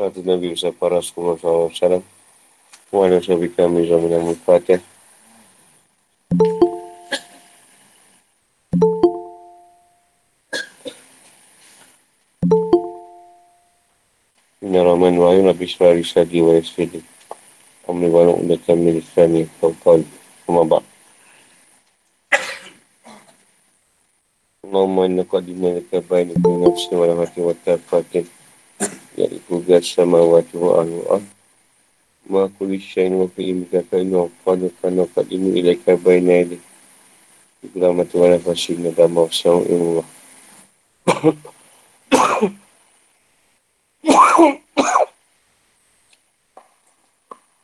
[0.00, 2.00] Satu Nabi besar para Rasulullah SAW.
[2.88, 4.80] Wa ala sahabat kami zaman yang mufatih.
[14.64, 17.04] Inna rahman wa ayun Nabi wa Yasfidi.
[17.84, 19.52] Amri wa nuk datang min Islami.
[19.60, 20.00] Kau kau.
[20.48, 20.80] Kumabak.
[24.64, 28.39] Allahumma inna qadimna laka baini kulli nafsin wa lahati
[29.16, 29.38] wa tafatin.
[29.38, 31.22] Yaitu gas samawati wa ahlu ah.
[32.30, 36.60] Ma kulli syain wa fi imika ka inu afadu kana qadimu ilaika baina ili.
[37.64, 40.04] Ibra mati wa nafasin na dama wa sa'u ilmu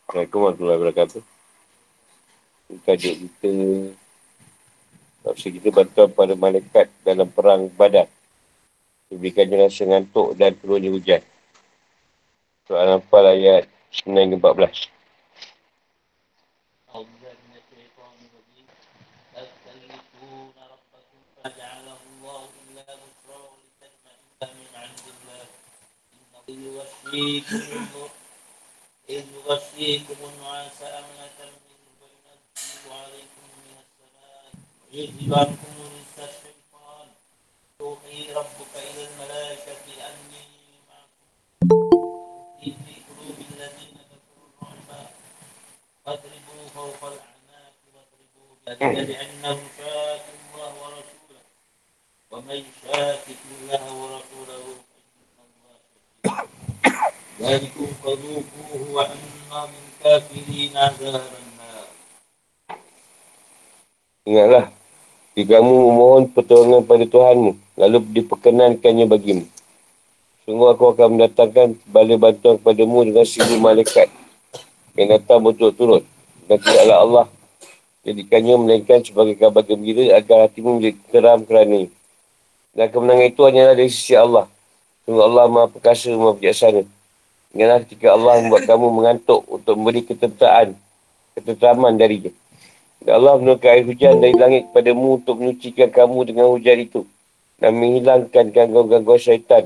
[0.06, 1.22] Assalamualaikum warahmatullahi wabarakatuh.
[2.82, 3.48] Kajian kita
[5.26, 8.06] Maksud kita bantuan pada malaikat dalam perang badan.
[9.10, 11.18] Diberikannya rasa ngantuk dan turunnya hujan.
[12.67, 13.65] Soalan Anfal ayat
[14.05, 14.91] 9 14.
[29.09, 34.43] إذ يغشيكم النعاس أمنة منه وينزل عليكم من السماء
[34.91, 37.07] يذهب عنكم رجس الشيطان
[37.81, 40.34] يوحي ربك إلى الملائكة أني
[46.05, 51.43] فاضربوا فوق الأعناق واضربوا بذلك لأنهم شاكوا الله ورسوله
[52.31, 59.21] ومن يشاكك الله ورسوله فإن الله شديد ذلكم فذوقوه وأن
[59.53, 61.87] للكافرين عذاب النار
[64.21, 64.69] Ingatlah,
[65.33, 69.49] jika kamu memohon pertolongan pada Tuhanmu, lalu diperkenankannya bagimu.
[70.45, 74.13] Sungguh aku akan mendatangkan bala bantuan kepadamu dengan seribu malaikat
[74.96, 76.02] yang datang berturut-turut.
[76.48, 77.26] Dan tidaklah Allah
[78.06, 81.90] jadikannya melainkan sebagai kabar gembira agar hatimu menjadi teram kerana
[82.76, 84.46] Dan kemenangan itu hanyalah dari sisi Allah.
[85.04, 86.82] Sungguh Allah maha perkasa, maha bijaksana.
[87.56, 90.76] Ingatlah ketika Allah membuat kamu mengantuk untuk memberi ketenteraan,
[91.38, 92.32] ketenteraman darinya.
[93.00, 97.00] Dan Allah menurunkan air hujan dari langit kepadamu untuk menyucikan kamu dengan hujan itu.
[97.56, 99.64] Dan menghilangkan gangguan-gangguan syaitan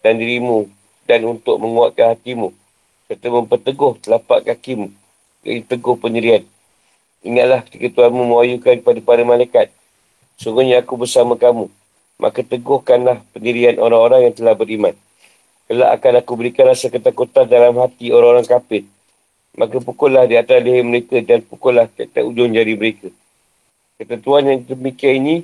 [0.00, 0.64] dan dirimu
[1.04, 2.56] dan untuk menguatkan hatimu.
[3.06, 4.90] Serta memperteguh telapak kakimu.
[5.46, 6.42] Jadi teguh pendirian.
[7.22, 9.70] Ingatlah ketika Tuhanmu mewahyukan kepada para malaikat.
[10.42, 11.70] Sungguhnya aku bersama kamu.
[12.18, 14.94] Maka teguhkanlah pendirian orang-orang yang telah beriman.
[15.70, 18.86] Kelak akan aku berikan rasa ketakutan dalam hati orang-orang kafir.
[19.54, 23.10] Maka pukullah di atas leher mereka dan pukullah atas ujung jari mereka.
[23.96, 25.36] Ketentuan yang demikian ini,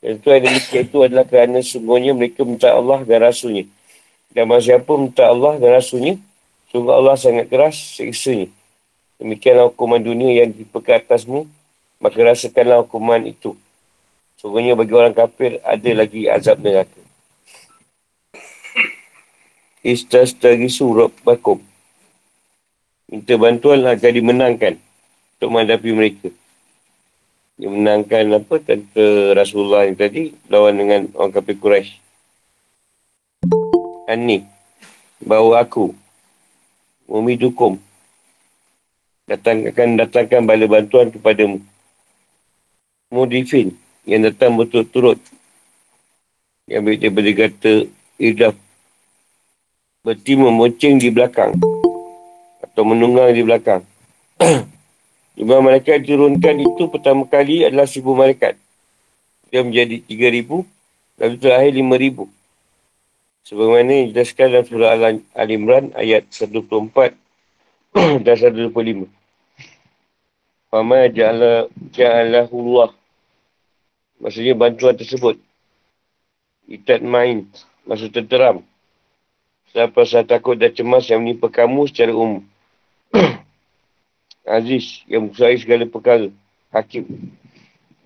[0.00, 3.68] ketentuan yang demikian itu adalah kerana sungguhnya mereka minta Allah dan Rasulnya.
[4.32, 6.16] Dan masa siapa minta Allah dan Rasulnya,
[6.72, 8.48] sungguh Allah sangat keras seksanya.
[9.20, 11.46] Demikianlah hukuman dunia yang dipekat atasmu,
[12.00, 13.54] maka rasakanlah hukuman itu.
[14.40, 17.02] Sungguhnya bagi orang kafir ada lagi azab neraka
[20.70, 21.58] surat bakum.
[23.10, 24.78] Minta bantuan agar dimenangkan
[25.36, 26.28] untuk menghadapi mereka.
[27.60, 32.01] Dia menangkan apa tentera Rasulullah yang tadi lawan dengan orang kafir Quraisy.
[34.12, 34.44] Ani
[35.24, 35.96] bawa aku
[37.08, 37.80] memidukum
[39.24, 41.64] datang akan datangkan bala bantuan kepadamu.
[43.08, 43.72] Mudifin
[44.04, 45.16] yang datang betul-turut
[46.68, 47.88] yang daripada kata
[48.20, 48.52] idaf
[50.02, 51.54] Berarti memoncing di belakang.
[52.58, 53.86] Atau menunggang di belakang.
[55.38, 58.58] Jumlah malaikat diturunkan itu pertama kali adalah seribu malaikat.
[59.54, 60.66] Dia menjadi tiga ribu.
[61.22, 62.26] Lalu terakhir lima ribu.
[63.42, 64.90] Sebagaimana dijelaskan dalam surah
[65.34, 67.18] Al-Imran ayat 124
[68.24, 69.10] dan 125.
[70.70, 72.94] Fama ja'ala ja'alahullah.
[74.22, 75.36] Maksudnya bantuan tersebut.
[76.70, 77.50] Itat main.
[77.82, 78.62] Maksud terteram.
[79.74, 82.46] Siapa rasa takut dan cemas yang menimpa kamu secara umum.
[84.46, 86.30] Aziz yang menguasai segala perkara.
[86.70, 87.04] Hakim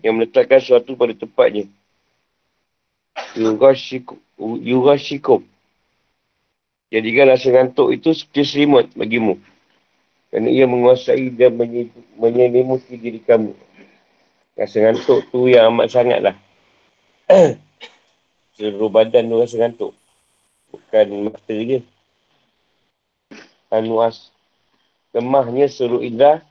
[0.01, 1.69] yang meletakkan sesuatu pada tempatnya.
[4.41, 5.45] Yurashikum.
[6.93, 9.41] Jadikan rasa ngantuk itu seperti selimut bagimu.
[10.31, 11.57] Kerana ia menguasai dan
[12.21, 13.57] menyelimuti diri kamu.
[14.55, 16.37] Rasa ngantuk tu yang amat sangat lah.
[18.57, 19.93] Seluruh badan tu rasa ngantuk.
[20.73, 21.81] Bukan mata je.
[23.73, 24.31] Anuas.
[25.17, 26.45] Lemahnya seluruh indera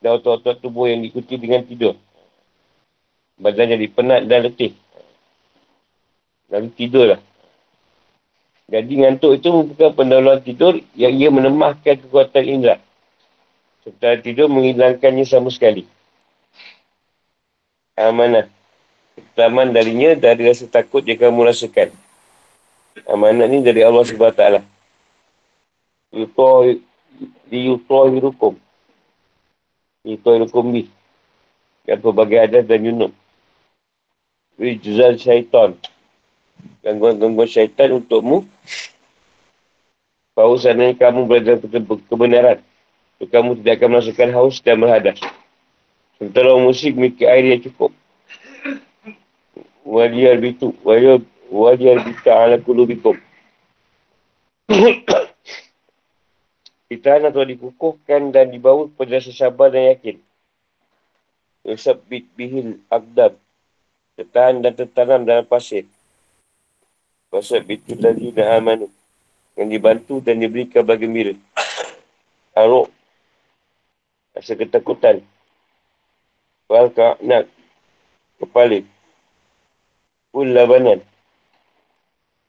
[0.00, 1.96] dan otot-otot tubuh yang diikuti dengan tidur.
[3.36, 4.72] Badan jadi penat dan letih.
[6.50, 7.20] Lalu tidurlah.
[8.66, 12.82] Jadi ngantuk itu bukan pendahuluan tidur yang ia menemahkan kekuatan indera.
[13.86, 15.86] Setelah tidur menghilangkannya sama sekali.
[17.94, 18.50] Amanah.
[19.14, 21.94] Pertamaan darinya dari rasa takut yang kamu rasakan.
[23.06, 24.42] Amanah ni dari Allah SWT.
[27.46, 28.58] Liyutohirukum.
[30.02, 30.82] Liyutohirukum bi.
[31.86, 33.12] Yang pelbagai adas dan yunuk.
[34.58, 35.78] Rijzal syaitan.
[36.86, 38.46] Gangguan-gangguan syaitan untukmu.
[40.36, 42.58] Bahawa sana kamu berada dalam kebenaran.
[43.16, 45.16] Kamu tidak akan merasakan haus dan berhadas.
[46.20, 47.92] Sementara orang musyrik memiliki air yang cukup.
[49.82, 50.76] Waliyar bitu.
[51.50, 53.16] Waliyar bitu ala kulubikum.
[56.92, 60.16] Ditahan atau dikukuhkan dan dibawa kepada rasa sabar dan yakin.
[61.64, 63.40] Yusabbit bihil akdab.
[64.20, 65.88] Tertahan dan tertanam dalam pasir.
[67.30, 68.86] Pasal bitu lagi dan amanu.
[69.56, 71.32] Yang dibantu dan diberi kabar gembira.
[72.54, 72.92] Aruk.
[74.36, 75.24] Rasa ketakutan.
[76.68, 77.48] Wal ka'nak.
[78.36, 78.84] Kepala.
[80.28, 81.00] Pun labanan.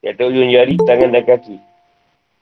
[0.03, 1.55] Yang tak ujung jari, tangan dan kaki.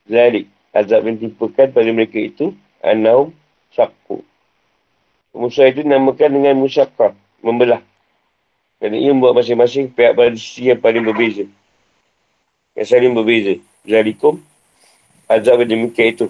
[0.09, 0.45] Zalik.
[0.75, 2.51] Azab yang tipukan pada mereka itu.
[2.83, 3.31] Anaum
[3.71, 4.25] syakku.
[5.31, 7.15] Musa itu namakan dengan musyakah.
[7.39, 7.79] Membelah.
[8.81, 11.47] Kerana ia membuat masing-masing pihak pada sisi yang paling berbeza.
[12.75, 13.57] Yang saling berbeza.
[13.87, 14.43] Zalikum.
[15.25, 16.27] Azab yang demikian itu.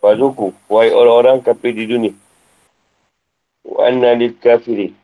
[0.00, 0.54] Fazuku.
[0.70, 2.14] Wahai orang-orang kafir di dunia
[3.68, 4.96] wa anna lil kafirin.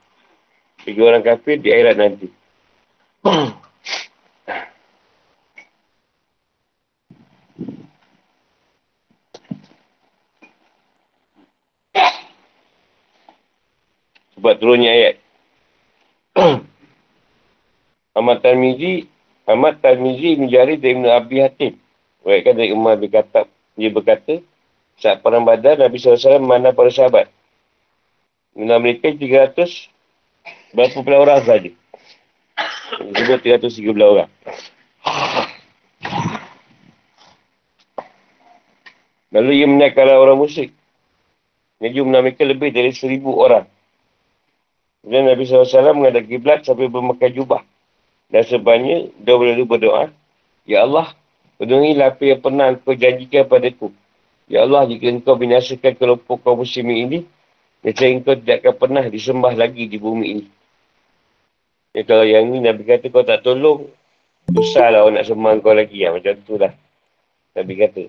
[0.83, 2.29] Bagi orang kafir di akhirat nanti.
[14.35, 15.17] Sebab turunnya ayat.
[18.19, 19.09] Ahmad Tarmizi
[19.45, 21.77] Ahmad Tarmizi dari Ibn Abi Hatim.
[22.25, 23.45] Waikan dari Umar berkata,
[23.77, 24.41] dia berkata,
[24.97, 27.29] saat perang badan Nabi SAW mana para sahabat.
[28.57, 29.93] Jumlah mereka 300
[30.73, 31.71] berapa puluh orang saja.
[32.95, 34.31] Sebut 313 orang.
[39.35, 40.71] Lalu ia menaikkan orang musyrik.
[41.83, 43.67] Yang jumlah mereka lebih dari seribu orang.
[45.05, 47.61] Dan Nabi SAW menghadap kiblat sampai bermakai jubah.
[48.29, 50.13] Dan sebanyak dia boleh berdoa.
[50.65, 51.13] Ya Allah,
[51.61, 53.93] penuhilah apa yang pernah kau janjikan padaku.
[54.49, 57.19] Ya Allah, jika engkau binasakan kelompok kaum muslimin ini,
[57.85, 60.45] Nescaya engkau tidak akan pernah disembah lagi di bumi ini.
[61.93, 63.93] Ya, kalau yang ni Nabi kata kau tak tolong,
[64.49, 66.01] susahlah orang nak sembah kau lagi.
[66.01, 66.73] Ya, macam tu lah.
[67.53, 68.09] Nabi kata.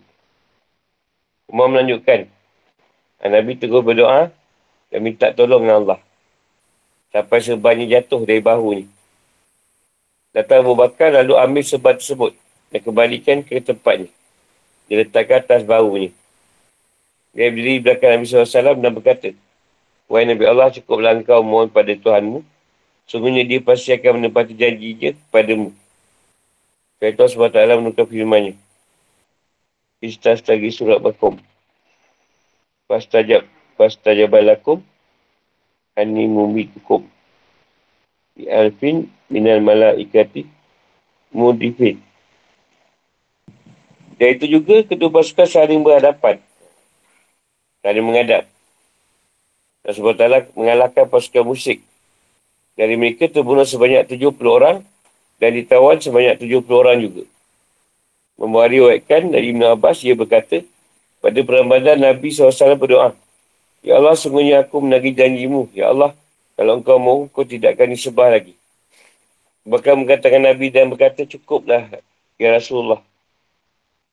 [1.51, 2.31] Umar melanjutkan.
[3.19, 4.31] Ah, Nabi terus berdoa
[4.89, 5.99] dan minta tolong dengan Allah.
[7.11, 8.83] Sampai sebanyak jatuh dari bahu ni.
[10.35, 12.35] Datang Abu Bakar lalu ambil sebab tersebut
[12.67, 14.11] dan kembalikan ke tempatnya.
[14.91, 16.09] Dia letakkan atas bahu ni.
[17.31, 19.31] Dia berdiri belakang Nabi SAW dan berkata,
[20.11, 22.43] Wahai Nabi Allah, cukuplah engkau mohon pada Tuhanmu.
[23.07, 25.71] Sungguhnya dia pasti akan menepati janjinya kepadamu.
[26.99, 28.59] Kata SWT menukar firmannya.
[30.03, 31.39] Istas lagi surat bakum.
[32.91, 33.47] Pastajab.
[33.79, 34.83] Pastajabalakum.
[35.95, 37.14] Ani mumitukum.
[38.43, 40.43] Alfin minal malaikati
[41.31, 42.03] mudifin.
[44.15, 46.39] Dan itu juga kedua pasukan saling berhadapan.
[47.83, 48.47] Saling menghadap.
[49.83, 50.15] Dan sebab
[50.55, 51.83] mengalahkan pasukan musik.
[52.75, 54.83] Dari mereka terbunuh sebanyak 70 orang
[55.39, 57.23] dan ditawan sebanyak 70 orang juga.
[58.35, 60.59] Membawa riwayatkan dari Ibn Abbas, ia berkata,
[61.23, 63.15] pada perambadan Nabi SAW berdoa,
[63.79, 65.71] Ya Allah, sungguhnya aku menagih janjimu.
[65.71, 66.11] Ya Allah,
[66.55, 68.55] kalau engkau mahu, kau tidak akan disebah lagi.
[69.67, 71.91] Bahkan mengatakan Nabi dan berkata, cukuplah,
[72.35, 72.99] Ya Rasulullah.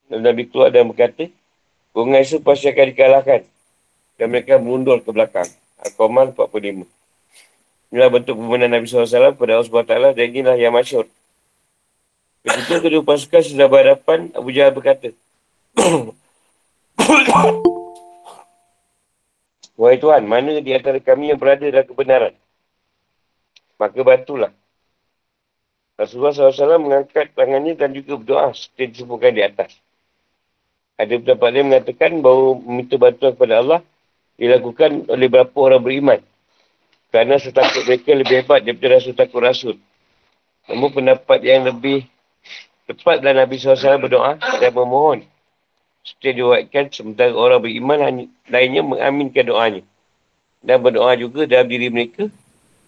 [0.07, 1.27] Dan Nabi keluar dan berkata,
[1.93, 3.41] Bunga itu pasti akan dikalahkan.
[4.17, 5.47] Dan mereka mundur ke belakang.
[5.83, 6.87] Al-Qamar 45.
[7.93, 11.05] Inilah bentuk pemenang Nabi SAW kepada Allah SWT dan inilah yang masyur.
[12.41, 15.13] Ketika kedua pasukan sudah berhadapan, Abu Jahal berkata,
[19.73, 22.33] Wahai Tuhan, mana di antara kami yang berada dalam kebenaran?
[23.81, 24.53] Maka bantulah.
[25.97, 29.77] Rasulullah SAW mengangkat tangannya dan juga berdoa seperti disebutkan di atas.
[30.97, 33.79] Ada pendapat dia mengatakan bahawa meminta bantuan kepada Allah
[34.37, 36.19] dilakukan oleh beberapa orang beriman.
[37.09, 39.75] Kerana rasa takut mereka lebih hebat daripada rasa takut rasul.
[40.69, 42.05] Namun pendapat yang lebih
[42.89, 45.25] tepat dalam Nabi SAW berdoa dan memohon.
[46.03, 49.81] Seperti diwakilkan sementara orang beriman lainnya mengaminkan doanya.
[50.59, 52.27] Dan berdoa juga dalam diri mereka.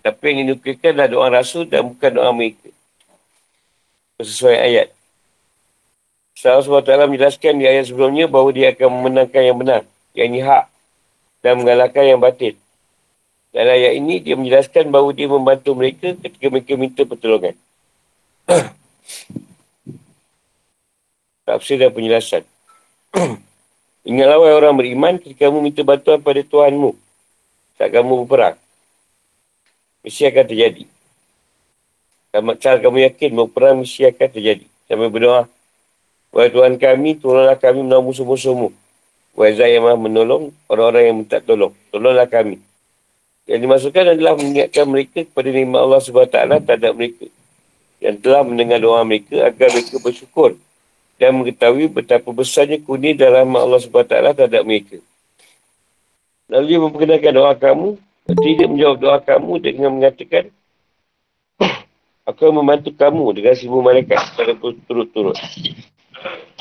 [0.03, 2.67] Tapi yang dinukirkan adalah doa rasul dan bukan doa mereka.
[4.19, 4.87] Sesuai ayat.
[6.43, 9.81] Allah SWT menjelaskan di ayat sebelumnya bahawa dia akan memenangkan yang benar.
[10.11, 10.67] Yang ini hak.
[11.39, 12.59] Dan mengalahkan yang batin.
[13.55, 17.55] Dalam ayat ini, dia menjelaskan bahawa dia membantu mereka ketika mereka minta pertolongan.
[21.47, 22.43] Tafsir dan penjelasan.
[24.09, 26.91] Ingatlah wahai orang beriman ketika kamu minta bantuan pada Tuhanmu.
[27.79, 28.55] Tak kamu berperang.
[30.05, 30.83] Mesti akan terjadi.
[32.59, 34.65] Cara kamu yakin berperang mesti akan terjadi.
[34.85, 35.47] Sampai berdoa.
[36.35, 38.69] Wahai Tuhan kami, tolonglah kami menolong musuh-musuhmu.
[39.35, 41.71] Wahai Zat yang maha menolong orang-orang yang minta tolong.
[41.91, 42.59] Tolonglah kami.
[43.47, 46.35] Yang dimasukkan adalah mengingatkan mereka kepada nikmat Allah SWT
[46.67, 47.25] terhadap mereka.
[48.03, 50.59] Yang telah mendengar doa mereka agar mereka bersyukur
[51.15, 54.99] dan mengetahui betapa besarnya kuni dalam Allah SWT terhadap mereka.
[56.51, 57.87] Lalu dia memperkenalkan doa kamu,
[58.27, 60.51] tidak menjawab doa kamu dengan mengatakan,
[62.27, 65.39] aku membantu kamu dengan seribu malaikat secara turut-turut.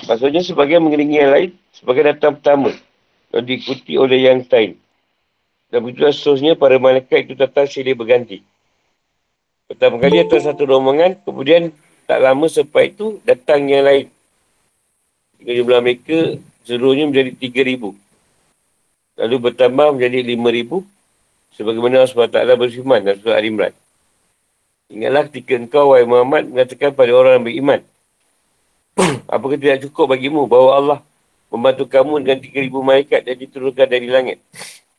[0.07, 2.71] Maksudnya sebagai mengiringi yang lain, sebagai datang pertama,
[3.35, 4.79] dan diikuti oleh yang lain.
[5.69, 8.41] Dan begitu seterusnya, para malaikat itu datang silih berganti.
[9.67, 14.14] Pertama kali datang satu rombongan, kemudian tak lama selepas itu datang yang lain
[15.53, 17.93] jumlah mereka seluruhnya menjadi 3,000.
[19.21, 20.83] Lalu bertambah menjadi 5,000
[21.55, 23.73] sebagaimana Allah SWT berfirman dalam surah Al-Imran.
[24.93, 27.81] Ingatlah ketika engkau, wahai Muhammad, mengatakan pada orang yang beriman.
[29.35, 30.99] Apakah tidak cukup bagimu bahawa Allah
[31.49, 34.39] membantu kamu dengan 3,000 malaikat yang diturunkan dari langit?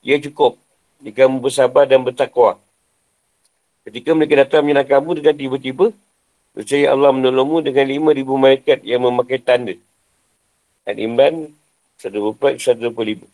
[0.01, 0.57] Ia cukup
[1.01, 2.57] jika kamu bersabar dan bertakwa.
[3.85, 5.85] Ketika mereka datang menyerang kamu dengan tiba-tiba,
[6.57, 9.77] percaya Allah menolongmu dengan 5,000 malaikat yang memakai tanda.
[10.85, 11.49] Al-Imran
[11.97, 13.25] 124, 125.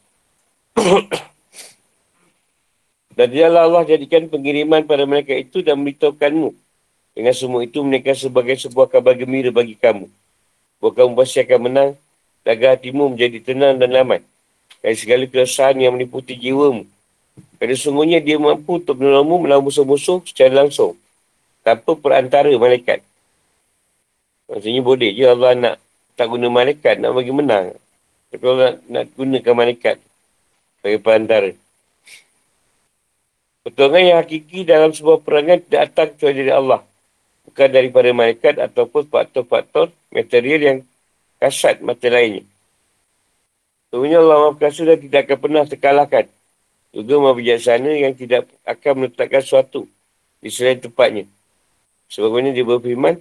[3.20, 6.56] dan dialah Allah jadikan pengiriman pada mereka itu dan memberitahukanmu.
[7.12, 10.08] Dengan semua itu mereka sebagai sebuah kabar gembira bagi kamu.
[10.80, 11.92] Bahawa kamu pasti akan menang
[12.48, 14.24] agar hatimu menjadi tenang dan aman.
[14.80, 16.88] Dan segala keresahan yang meniputi jiwamu.
[17.60, 20.96] Kerana sungguhnya dia mampu untuk menolongmu melawan musuh-musuh secara langsung.
[21.62, 23.04] Tanpa perantara malaikat.
[24.50, 25.76] Maksudnya boleh je Allah nak
[26.16, 27.76] tak guna malaikat nak bagi menang.
[28.32, 29.96] Tapi kalau nak, nak gunakan malaikat
[30.80, 31.52] sebagai perantara.
[33.62, 36.82] Pertolongan yang hakiki dalam sebuah perangan tidak datang kecuali dari Allah.
[37.46, 40.78] Bukan daripada malaikat ataupun faktor-faktor material yang
[41.38, 42.42] kasat mata lainnya.
[43.92, 46.26] Sebenarnya Allah Perkasa dan tidak akan pernah terkalahkan.
[46.92, 49.86] Juga Maha Bijaksana yang tidak akan meletakkan sesuatu
[50.42, 51.28] di selain tempatnya.
[52.12, 53.20] Sebabnya dia berfirman,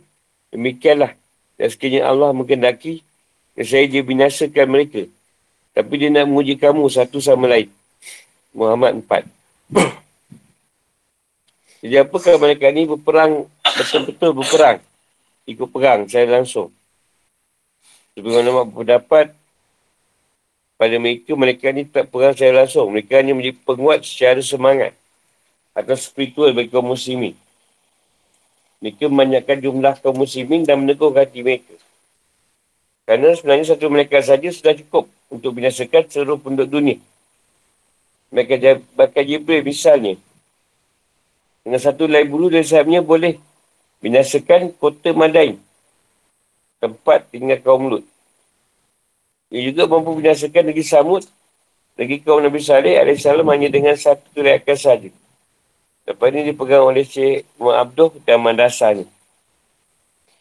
[0.50, 1.19] demikianlah
[1.60, 3.04] dan sekiranya Allah mengendaki,
[3.60, 5.04] saya dia binasakan mereka.
[5.76, 7.68] Tapi dia nak menguji kamu satu sama lain.
[8.56, 9.28] Muhammad 4.
[11.84, 13.44] Jadi apakah mereka ni berperang,
[13.76, 14.80] betul-betul berperang.
[15.44, 16.72] Ikut perang saya langsung.
[18.16, 19.36] Sebagaimana nama berdapat
[20.80, 22.88] pada mereka, mereka ni tak perang saya langsung.
[22.88, 24.96] Mereka hanya menjadi penguat secara semangat
[25.76, 27.36] atau spiritual bagi kaum muslimin.
[28.80, 31.76] Mereka membanyakkan jumlah kaum muslimin dan menegur hati mereka.
[33.04, 36.96] Kerana sebenarnya satu mereka saja sudah cukup untuk binasakan seluruh penduduk dunia.
[38.32, 40.16] Mereka bakal Jibril misalnya.
[41.60, 43.36] Dengan satu lain bulu dari sahabnya boleh
[44.00, 45.60] binasakan kota Madain.
[46.80, 48.04] Tempat tinggal kaum Lut.
[49.52, 51.28] Ia juga mampu binasakan negeri Samud.
[52.00, 55.10] Negeri kaum Nabi Saleh AS hanya dengan satu reakan saja.
[56.08, 59.04] Lepas ini dipegang oleh Syekh Muhammad Abduh dan Madrasah ni.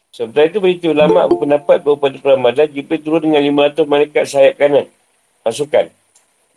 [0.10, 4.90] Sementara itu berita ulama berpendapat bahawa pada Badar Jibril turun dengan 500 malaikat sayap kanan.
[5.46, 5.94] Pasukan.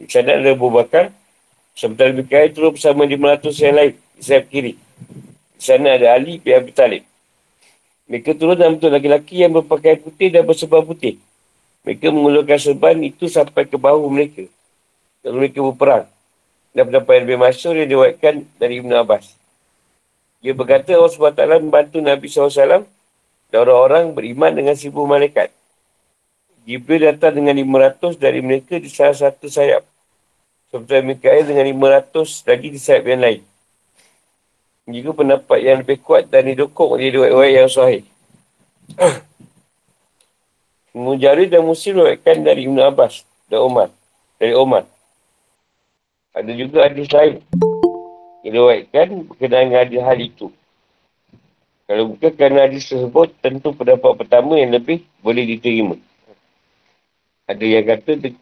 [0.01, 1.13] Di sana ada Bakar.
[1.77, 3.93] Sementara lebih kaya turun bersama 500 yang lain.
[4.17, 4.81] Sayap kiri.
[5.59, 7.05] Di sana ada Ali bin Abi Talib.
[8.09, 11.21] Mereka turun dalam bentuk laki-laki yang berpakaian putih dan bersebar putih.
[11.85, 14.49] Mereka mengulurkan serban itu sampai ke bahu mereka.
[15.23, 16.12] Lalu mereka berperang
[16.73, 19.37] dan pendapat lebih masyur yang diwakilkan dari Ibn Abbas.
[20.43, 22.83] Dia berkata Allah SWT membantu Nabi SAW
[23.53, 25.53] dan orang-orang beriman dengan seribu malaikat.
[26.67, 29.87] Jibril datang dengan 500 dari mereka di salah satu sayap.
[30.73, 33.43] Seperti Mikael dengan 500 lagi di sayap yang lain.
[34.89, 38.03] Juga pendapat yang lebih kuat dan didukung oleh dua yang sahih.
[40.97, 43.89] Mujari dan Muslim diwakilkan dari Ibn Abbas dan Umar.
[44.43, 44.89] Dari Umar.
[46.33, 47.45] Ada juga hadis lain.
[48.43, 50.47] Diriwayatkan berkenaan dengan hadis hal itu.
[51.85, 56.01] Kalau bukan kerana hadis tersebut, tentu pendapat pertama yang lebih boleh diterima.
[57.45, 58.33] Ada yang kata,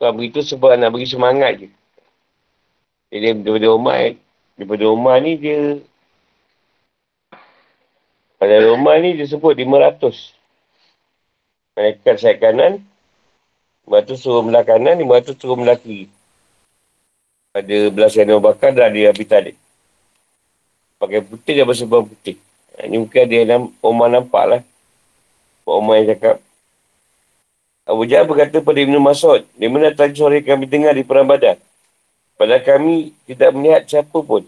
[0.00, 1.68] Tuhan beritahu sebab nak bagi semangat je.
[3.14, 4.14] Jadi daripada Umar, eh,
[4.58, 5.78] daripada Umar ni dia,
[8.40, 10.32] pada Umar ni dia sebut 500.
[11.76, 12.82] Malaikat sayap kanan.
[13.84, 14.96] Lepas tu suruh belah kanan.
[14.96, 16.08] Lepas tu suruh belah kiri.
[17.50, 19.58] Pada belah Sayyidina Bakar dan dia Abi Talib.
[21.02, 22.38] Pakai putih dia bersebab putih.
[22.78, 24.62] Ini mungkin dia nam, Omar nampak lah.
[25.66, 26.38] Omar yang cakap.
[27.90, 29.42] Abu Jahal berkata pada Ibn Mas'ud.
[29.58, 31.58] Di mana tadi sore kami dengar di perang badan.
[32.38, 34.46] Padahal kami tidak melihat siapa pun.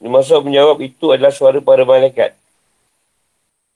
[0.00, 2.32] Ibn Mas'ud menjawab itu adalah suara para malaikat.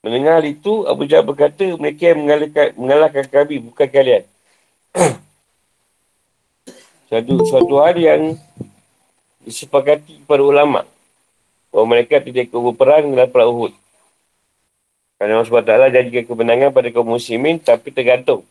[0.01, 4.25] Mendengar itu, Abu Jahal berkata mereka yang mengalahkan, mengalahkan kami, bukan kalian.
[7.09, 8.23] suatu, suatu hal yang
[9.49, 10.85] disepakati para ulama'
[11.73, 13.73] bahawa mereka tidak ikut berperang dalam perang Uhud.
[15.19, 18.47] Kerana Allah SWT janjikan kemenangan pada kaum muslimin tapi tergantung.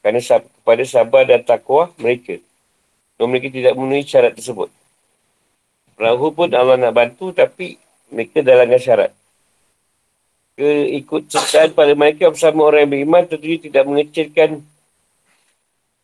[0.00, 2.40] Kerana sab- kepada sabar dan takwa mereka.
[3.20, 4.72] Dan mereka tidak memenuhi syarat tersebut.
[5.98, 7.76] Perang Uhud pun Allah nak bantu tapi
[8.08, 9.10] mereka dalangkan syarat.
[10.56, 14.64] Keikut sertaan pada mereka bersama orang yang beriman tentunya tidak mengecilkan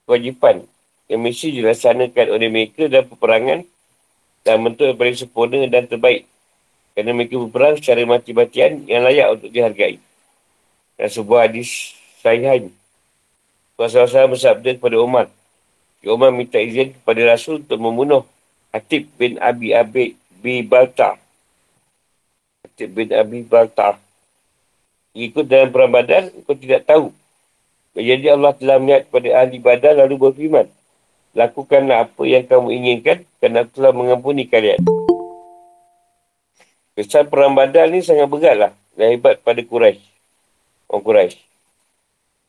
[0.04, 0.68] kewajipan
[1.12, 3.60] yang mesti dilaksanakan oleh mereka dalam peperangan
[4.40, 6.24] dan bentuk yang paling sempurna dan terbaik
[6.96, 9.96] kerana mereka berperang secara mati-matian yang layak untuk dihargai.
[10.96, 12.68] Dan sebuah hadis sahihan.
[13.76, 15.26] Rasulullah bersabda kepada Umar.
[16.04, 18.22] Umar minta izin kepada Rasul untuk membunuh
[18.72, 21.16] Hatib bin Abi Abi bin Balta.
[22.64, 23.96] Hatib bin Abi Balta.
[25.12, 27.12] Ikut dalam perang badan, kau tidak tahu.
[27.92, 30.66] Jadi Allah telah melihat kepada ahli badan lalu berfirman.
[31.32, 34.84] Lakukanlah apa yang kamu inginkan kerana aku telah mengampuni kalian.
[36.92, 38.72] Kesan perang badal ni sangat berat lah.
[38.92, 40.04] Dan hebat pada Quraisy.
[40.92, 41.40] Orang Quraisy.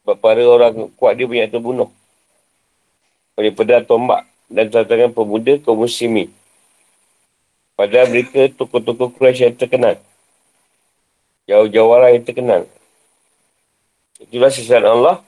[0.03, 1.87] Sebab para orang kuat dia banyak terbunuh.
[3.39, 6.27] Oleh pedang tombak dan tantangan pemuda kaum muslimin.
[7.79, 9.95] Padahal mereka tokoh-tokoh Quraisy yang terkenal.
[11.47, 12.67] Jauh-jauh yang terkenal.
[14.19, 15.23] Itulah sisaan Allah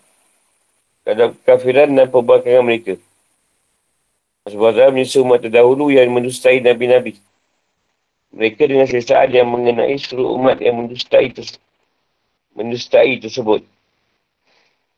[1.08, 3.00] terhadap kafiran dan pembangkangan mereka.
[4.46, 7.18] Sebab menyesal umat terdahulu yang mendustai Nabi-Nabi
[8.36, 11.64] mereka dengan sesaan yang mengenai seluruh umat yang mendustai tersebut.
[12.52, 13.64] Mendustai tersebut.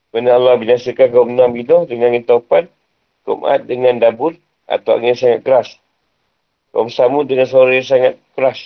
[0.09, 2.65] Kerana Allah binasakan kaum Nabi Nuh dengan intopan,
[3.21, 4.33] kaum Ad dengan dabur
[4.65, 5.69] atau angin sangat keras.
[6.73, 8.57] Kaum Samu dengan suara yang sangat keras.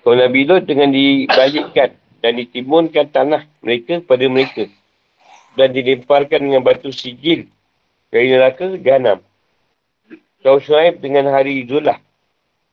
[0.00, 1.92] Kaum Nabi Nuh dengan dibalikkan
[2.24, 4.72] dan ditimbunkan tanah mereka pada mereka.
[5.56, 7.48] Dan dilemparkan dengan batu sijil
[8.12, 9.24] dari neraka Gahnam.
[10.44, 11.98] Kaum Shu'aib dengan hari Zulah.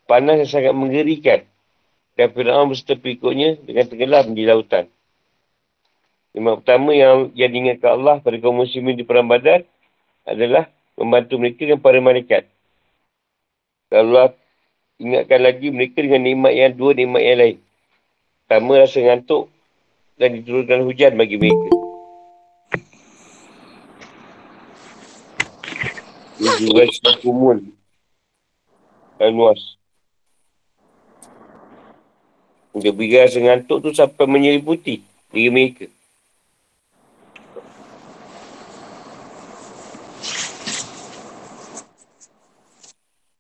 [0.05, 1.47] Panas yang sangat menggerikan.
[2.13, 4.85] Dan Fir'aun berserta pengikutnya dengan tenggelam di lautan.
[6.33, 9.65] Lima pertama yang, yang diingatkan Allah pada kaum muslimin di Perang Badar
[10.25, 10.65] adalah
[10.97, 12.49] membantu mereka dengan para malaikat.
[13.93, 14.33] Allah
[14.97, 17.57] ingatkan lagi mereka dengan nikmat yang dua nikmat yang lain.
[18.45, 19.49] Pertama rasa ngantuk
[20.17, 21.82] dan diturunkan hujan bagi mereka.
[26.61, 26.83] Juga
[27.21, 27.73] kumun
[29.17, 29.61] dan luas.
[32.73, 35.85] Dia beri rasa ngantuk tu sampai menyeliputi diri mereka.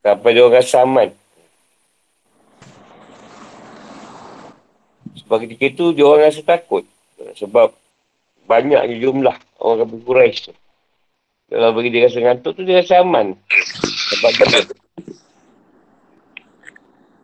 [0.05, 1.09] Sampai dia orang rasa aman.
[5.23, 6.85] Sebab ketika tu dia orang rasa takut.
[7.33, 7.73] Sebab
[8.45, 10.53] banyak jumlah orang kafir Quraisy tu.
[11.53, 13.37] Kalau bagi dia rasa ngantuk tu dia rasa aman.
[14.09, 14.65] Dapat tidur.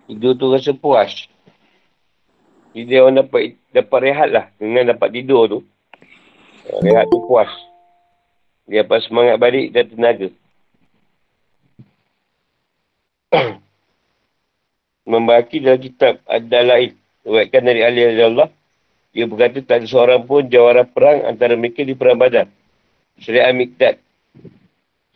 [0.05, 1.09] Tidur tu rasa puas.
[2.77, 4.45] Jadi dia orang dapat, dapat rehat lah.
[4.61, 5.59] Dengan dapat tidur tu.
[6.85, 7.49] Rehat tu puas.
[8.69, 10.29] Dia dapat semangat balik dan tenaga.
[15.09, 16.93] Membaki dalam kitab Ad-Dalaid.
[17.25, 18.53] Buatkan dari Ali Allah.
[19.09, 22.45] Dia berkata tak ada seorang pun jawara perang antara mereka di perang badan.
[23.17, 24.08] Syariat Mikdad.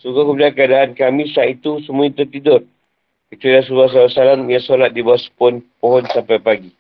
[0.04, 2.68] Sungguh kemudian keadaan kami saat itu semua tertidur.
[3.32, 6.72] Kecuali Rasulullah SAW yang solat di bawah sepon pohon sampai pagi.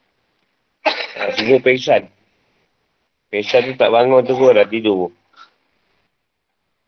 [0.84, 2.12] Ha, semua pesan.
[3.32, 5.16] Pesan tu tak bangun tu pun dah tidur.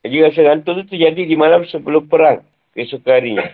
[0.04, 2.44] Jadi rasa ngantuk tu terjadi di malam sebelum perang.
[2.76, 3.48] Esok harinya.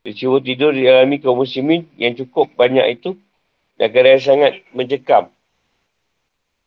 [0.00, 3.12] Peristiwa tidur dialami kaum muslimin yang cukup banyak itu.
[3.76, 5.28] Dan keadaan sangat mencekam.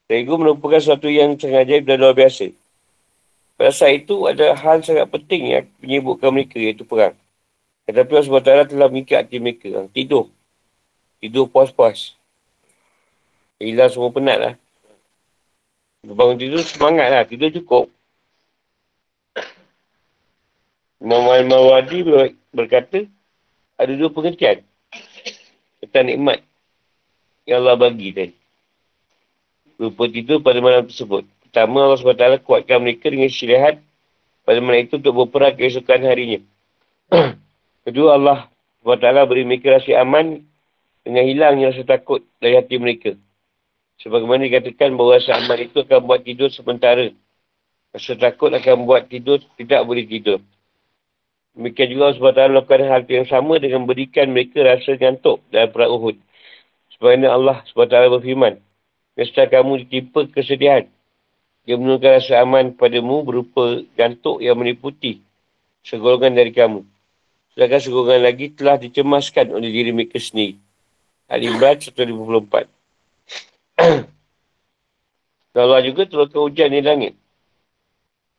[0.07, 2.53] Ego merupakan sesuatu yang sangat ajaib dan luar biasa.
[3.57, 7.17] Pada saat itu ada hal sangat penting yang menyebutkan mereka iaitu perang.
[7.89, 9.89] Tetapi Allah SWT telah mengikat hati mereka.
[9.89, 10.29] Tidur.
[11.17, 12.13] Tidur puas-puas.
[13.57, 14.53] Hilang semua penat lah.
[16.05, 17.23] Bangun tidur semangat lah.
[17.25, 17.89] Tidur cukup.
[21.01, 22.05] Imam Al-Mawadi
[22.53, 23.09] berkata
[23.73, 24.61] ada dua pengertian.
[25.81, 26.45] Tentang nikmat
[27.49, 28.35] yang Allah bagi tadi.
[29.81, 31.25] Rupa tidur pada malam tersebut.
[31.57, 31.97] Pertama, Allah
[32.37, 33.81] SWT kuatkan mereka dengan istirahat
[34.45, 36.37] pada malam itu untuk berperang keesokan harinya.
[37.89, 38.45] Kedua, Allah
[38.85, 40.45] SWT beri mereka rasa aman
[41.01, 43.17] dengan hilangnya rasa takut dari hati mereka.
[44.05, 47.09] Sebagaimana dikatakan bahawa rasa aman itu akan buat tidur sementara.
[47.89, 50.37] Rasa takut akan buat tidur tidak boleh tidur.
[51.57, 55.89] Demikian juga Allah SWT melakukan hal yang sama dengan berikan mereka rasa ngantuk dalam perang
[55.89, 56.21] Uhud.
[56.93, 58.61] Sebagaimana Allah SWT berfirman,
[59.17, 60.85] Mesti kamu ditimpa kesedihan.
[61.67, 65.19] Dia menurunkan rasa aman padamu berupa gantuk yang meniputi
[65.83, 66.87] segolongan dari kamu.
[67.51, 70.55] Sedangkan segolongan lagi telah dicemaskan oleh diri mereka sendiri.
[71.27, 72.71] Al-Imran 154.
[75.59, 77.19] Allah juga turunkan hujan di langit.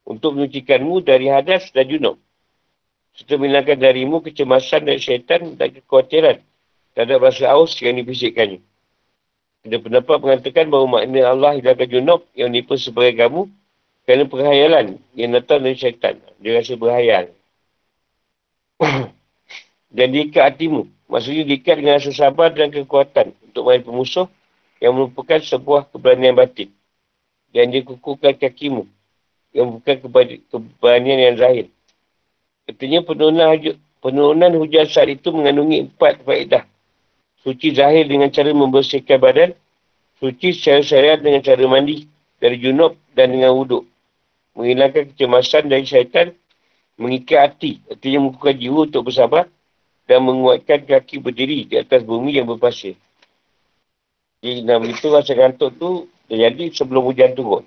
[0.09, 2.17] Untuk menyucikanmu dari hadas dan junub.
[3.13, 6.41] Serta menghilangkan darimu kecemasan dan syaitan dan kekhawatiran.
[6.97, 8.65] Terhadap rasa aus yang dipisikkannya.
[9.67, 13.51] Ada pendapat mengatakan bahawa makna Allah hilangkan junub yang nipu sebagai kamu
[14.07, 14.87] kerana perhayalan
[15.19, 16.17] yang datang dari syaitan.
[16.39, 17.35] Dia rasa berhayal.
[19.97, 20.87] dan diikat hatimu.
[21.09, 24.29] Maksudnya diikat dengan rasa sabar dan kekuatan untuk main pemusuh
[24.79, 26.71] yang merupakan sebuah keberanian batin.
[27.51, 28.85] Dan dia kukuhkan kakimu
[29.57, 29.97] yang bukan
[30.53, 31.67] keberanian yang zahir.
[32.69, 33.57] Katanya penurunan,
[34.05, 36.69] penurunan hujan saat itu mengandungi empat faedah.
[37.47, 39.51] Suci zahir dengan cara membersihkan badan.
[40.19, 42.11] Suci secara syariat dengan cara mandi
[42.43, 43.87] dari junub dan dengan wuduk.
[44.59, 46.35] Menghilangkan kecemasan dari syaitan.
[46.99, 47.79] Mengikat hati.
[47.87, 49.47] Artinya membuka jiwa untuk bersabar.
[50.09, 52.97] Dan menguatkan kaki berdiri di atas bumi yang berpasir.
[54.41, 57.67] Jadi nama itu rasa kantuk tu terjadi sebelum hujan turun.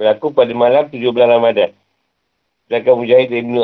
[0.00, 1.70] Berlaku pada malam 17 Ramadan.
[2.66, 3.54] Sedangkan Mujahid Ibn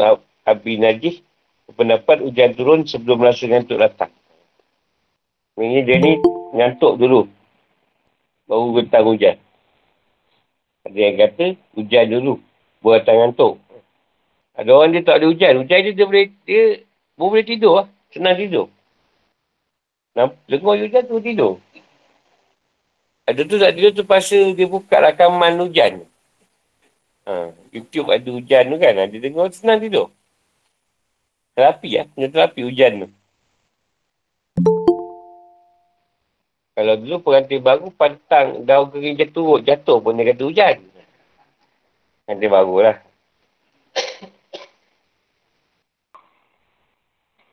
[0.45, 1.25] Abi Najih
[1.71, 4.13] berpendapat hujan turun sebelum rasa ngantuk datang.
[5.61, 6.17] Ini dia ni
[6.57, 7.29] ngantuk dulu.
[8.49, 9.37] Baru bentang hujan.
[10.89, 11.45] Ada yang kata
[11.77, 12.35] hujan dulu.
[12.81, 13.55] Buat datang ngantuk.
[14.57, 15.53] Ada orang dia tak ada hujan.
[15.61, 16.63] Hujan dia, dia boleh dia
[17.17, 17.87] boleh tidur lah.
[18.13, 18.67] Senang tidur.
[20.13, 21.53] Dengar hujan tu tidur.
[23.25, 26.05] Ada tu tak tidur tu pasal dia buka rakaman hujan.
[27.23, 29.09] Ha, YouTube ada hujan tu kan.
[29.09, 30.09] Dia dengar senang tidur.
[31.53, 32.07] Terapi lah.
[32.17, 32.27] Ya?
[32.29, 33.09] terapi hujan tu.
[36.73, 40.77] Kalau dulu pengantin baru pantang daun kering jatuh, jatuh pun dia kata hujan.
[42.25, 42.97] Pengantin baru lah.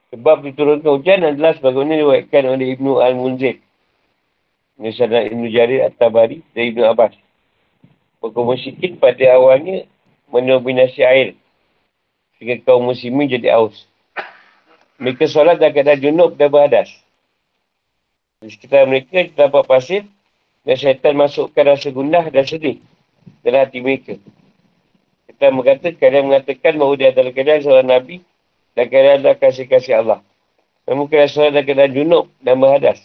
[0.09, 3.61] Sebab diturunkan hujan adalah sebagaimana diwakilkan oleh Ibnu Al-Munzir.
[4.79, 7.13] Ini sahabat Ibnu Jarir At-Tabari dari Ibnu Abbas.
[8.23, 9.85] Pokok musyikin pada awalnya
[10.31, 11.35] menominasi air.
[12.39, 13.75] Sehingga kaum muslimin jadi aus.
[14.97, 16.89] Mereka solat dan keadaan junub dan berhadas.
[18.39, 20.07] Di sekitar mereka terdapat pasir
[20.63, 22.79] dan syaitan masukkan rasa gundah dan sedih
[23.43, 24.15] dalam hati mereka.
[25.27, 28.23] Kita mengatakan, kalian mengatakan bahawa dia adalah keadaan seorang Nabi
[28.79, 30.19] dan keadaan adalah kasih-kasih Allah.
[30.87, 33.03] Namun kena solat dan keadaan junub dan berhadas.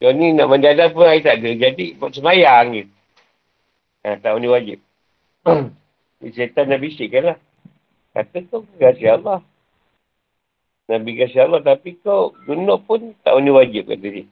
[0.00, 1.50] Yang ni nak menjadah pun air tak ada.
[1.52, 2.84] Jadi semayang je.
[4.08, 4.78] Ha, tahun ni wajib.
[6.32, 7.38] Syaitan dah bisikkan lah.
[8.16, 9.44] Kata kau kasih Allah.
[10.92, 14.28] Nabi kasih Allah tapi kau junub pun tahun ni wajib kata dia.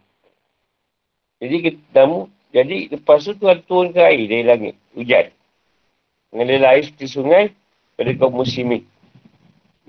[1.41, 2.05] Jadi kita
[2.53, 4.75] jadi lepas tu Tuhan turunkan air dari langit.
[4.93, 5.33] Hujan.
[6.37, 7.45] Mengalir air seperti sungai
[7.97, 8.85] pada kaum muslimin.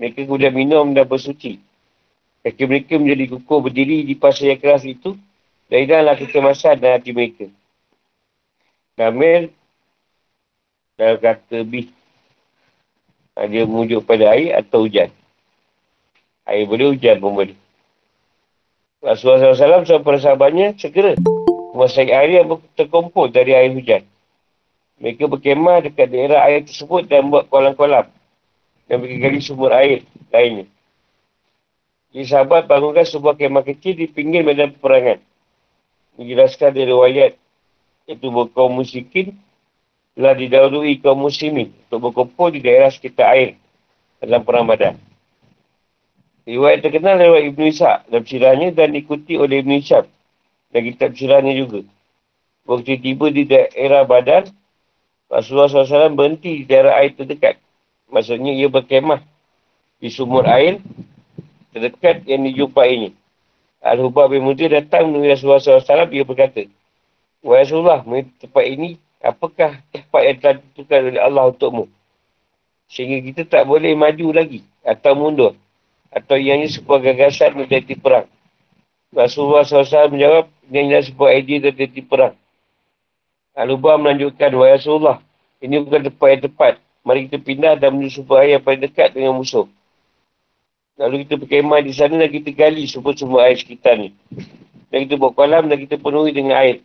[0.00, 1.60] Mereka kemudian minum dan bersuci.
[2.42, 5.14] Kaki mereka menjadi kukuh berdiri di pasal yang keras itu.
[5.68, 7.46] Dan hilanglah kekemasan dalam hati mereka.
[8.96, 9.52] Namil
[10.96, 11.92] dalam kata bih.
[13.36, 15.12] Dia merujuk pada air atau hujan.
[16.46, 17.56] Air boleh, hujan pun boleh.
[19.02, 21.18] Rasulullah SAW sama para sahabatnya segera
[21.74, 24.06] menguasai air yang terkumpul dari air hujan.
[25.02, 28.06] Mereka berkemah dekat daerah air tersebut dan buat kolam-kolam
[28.86, 30.70] dan berkali sumur air lainnya.
[32.14, 35.18] Jadi sahabat bangunkan sebuah kemah kecil di pinggir medan peperangan.
[36.20, 37.32] Dijelaskan dari riwayat
[38.06, 39.34] itu kaum musyikin
[40.12, 43.50] telah didahului kaum muslimin untuk berkumpul di daerah sekitar air
[44.20, 44.94] dalam perang badan.
[46.42, 50.04] Riwayat terkenal lewat Ibn Ishaq dalam sirahnya dan diikuti oleh Ibn Ishaq
[50.74, 51.86] dan kitab sirahnya juga.
[52.66, 54.50] Waktu tiba di daerah badan,
[55.30, 57.58] Rasulullah SAW berhenti di daerah air terdekat
[58.12, 59.24] Maksudnya ia berkemah
[59.96, 60.84] di sumur air
[61.72, 63.10] terdekat yang dijumpai ini.
[63.80, 66.12] Al-Hubab bin Mudir datang menemui Rasulullah SAW.
[66.12, 66.68] Dia berkata,
[67.42, 68.04] Wahai Rasulullah,
[68.38, 71.84] tempat ini, apakah tempat yang telah ditentukan oleh Allah untukmu?
[72.86, 75.52] Sehingga kita tak boleh maju lagi atau mundur.
[76.12, 78.28] Atau ianya sebuah gagasan menjadi perang.
[79.12, 82.32] Rasulullah SAW menjawab, Inilah sebuah idea dan titik perang.
[83.52, 85.20] Al-Ubah melanjutkan, Wahai Rasulullah,
[85.60, 86.74] ini bukan tempat yang tepat.
[87.04, 89.68] Mari kita pindah dan menuju sebuah air yang paling dekat dengan musuh.
[90.96, 94.14] Lalu kita berkemah di sana dan kita gali semua-semua air sekitar ni.
[94.88, 96.80] Dan kita buat kolam dan kita penuhi dengan air.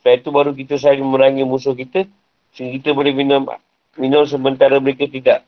[0.00, 2.06] Setelah itu baru kita saling merangi musuh kita.
[2.54, 3.48] Sehingga kita boleh minum
[3.98, 5.42] minum sementara mereka tidak.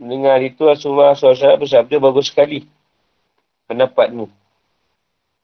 [0.00, 2.64] Mendengar itu Rasulullah SAW bersabda bagus sekali
[3.68, 4.32] pendapatmu.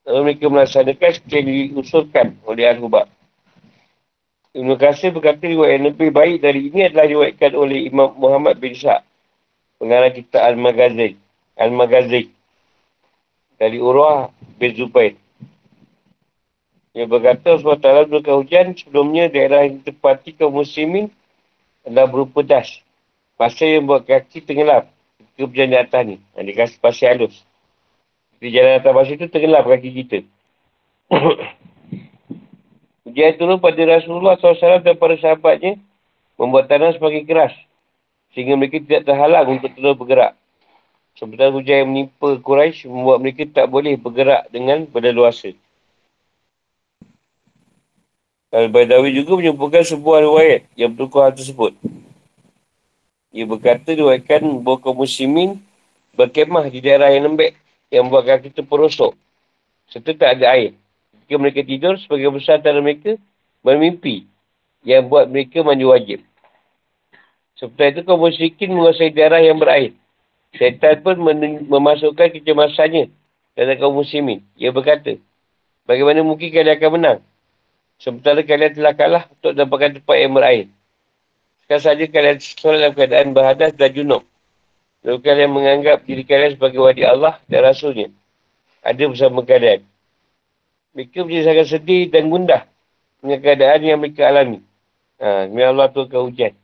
[0.09, 3.05] Lalu mereka melaksanakan seperti yang diusulkan oleh Al-Hubab.
[4.57, 8.73] Ibn Qasir berkata riwayat yang lebih baik dari ini adalah riwayatkan oleh Imam Muhammad bin
[8.73, 9.05] Sa'ad.
[9.77, 11.13] Pengarah kita Al-Maghazi.
[11.53, 12.33] Al-Maghazi.
[13.61, 15.13] Dari Urwah bin Zubair.
[16.97, 21.13] Dia berkata SWT berkata hujan sebelumnya daerah yang tepati kaum muslimin
[21.85, 22.81] adalah berupa das.
[23.37, 24.89] Pasir yang buat kaki tenggelam.
[25.37, 26.17] Ke berjalan di atas ni.
[26.17, 27.45] Dia kasih pasir halus.
[28.41, 30.25] Di jalan atas pasir tu tenggelam kaki kita.
[33.13, 35.77] Dia turun pada Rasulullah SAW dan para sahabatnya
[36.35, 37.53] membuat tanah semakin keras.
[38.33, 40.33] Sehingga mereka tidak terhalang untuk terus bergerak.
[41.17, 45.49] Sebenarnya hujan yang menimpa Quraisy membuat mereka tak boleh bergerak dengan berleluasa.
[48.53, 51.73] Al-Badawi juga menyebutkan sebuah riwayat yang bertukar hal tersebut.
[53.35, 55.59] Ia berkata riwayatkan bahawa kaum muslimin
[56.15, 57.53] berkemah di daerah yang lembek
[57.91, 59.13] yang membuatkan kita perosok
[59.91, 60.75] serta tak ada air.
[61.15, 63.15] Ketika mereka tidur, sebagai besar antara mereka
[63.63, 64.27] bermimpi
[64.83, 66.19] yang buat mereka mandi wajib.
[67.57, 69.95] Seperti itu, kaum musyrikin menguasai darah yang berair.
[70.55, 71.17] Syaitan pun
[71.67, 73.09] memasukkan kecemasannya
[73.57, 74.45] dalam kaum muslimin.
[74.55, 75.17] Ia berkata,
[75.89, 77.19] bagaimana mungkin kalian akan menang?
[77.97, 80.65] Sementara kalian telah kalah untuk dapatkan tempat yang berair.
[81.67, 84.23] Sekarang saja kalian solat dalam keadaan berhadas dan junub.
[85.03, 88.07] Lalu kalian menganggap diri kalian sebagai wadi Allah dan Rasulnya.
[88.87, 89.83] Ada bersama kalian.
[90.95, 92.63] Mereka menjadi sangat sedih dan gundah
[93.19, 94.63] dengan keadaan yang mereka alami.
[95.19, 96.55] Ha, Demi Allah tu ke hujan.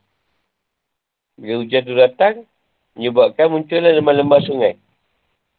[1.36, 2.34] Bila hujan tu datang,
[2.96, 4.80] menyebabkan muncullah lembah-lembah sungai.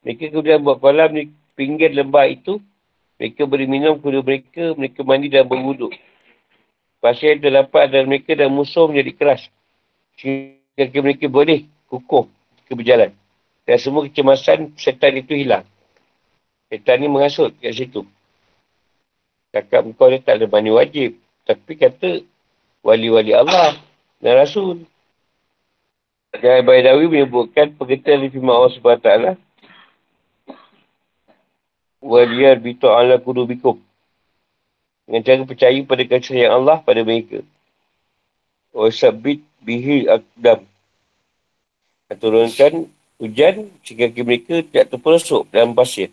[0.02, 2.58] Mereka kemudian buat kolam di pinggir lembah itu.
[3.22, 5.94] Mereka beri minum kepada mereka, mereka mandi dan berwuduk.
[7.06, 9.46] Pasien yang terdapat adalah mereka dan musuh menjadi keras.
[10.18, 12.26] Sehingga mereka boleh kukuh
[12.66, 13.14] ke berjalan.
[13.62, 15.62] Dan semua kecemasan setan itu hilang.
[16.66, 18.10] Setan ni mengasut kat situ.
[19.54, 21.14] Cakap kau ni tak ada mani wajib.
[21.46, 22.26] Tapi kata
[22.82, 23.78] wali-wali Allah
[24.18, 24.82] dan Rasul.
[26.34, 29.10] Dan Baidawi menyebutkan pengertian di firman Allah SWT.
[32.02, 33.78] Waliyar bitu ala kudubikum.
[35.06, 37.46] Dengan cara percaya pada kasih yang Allah pada mereka.
[38.74, 40.66] Wasabit bihi akdam.
[42.16, 42.90] Turunkan
[43.22, 46.12] hujan sehingga mereka tidak terperosok dalam pasir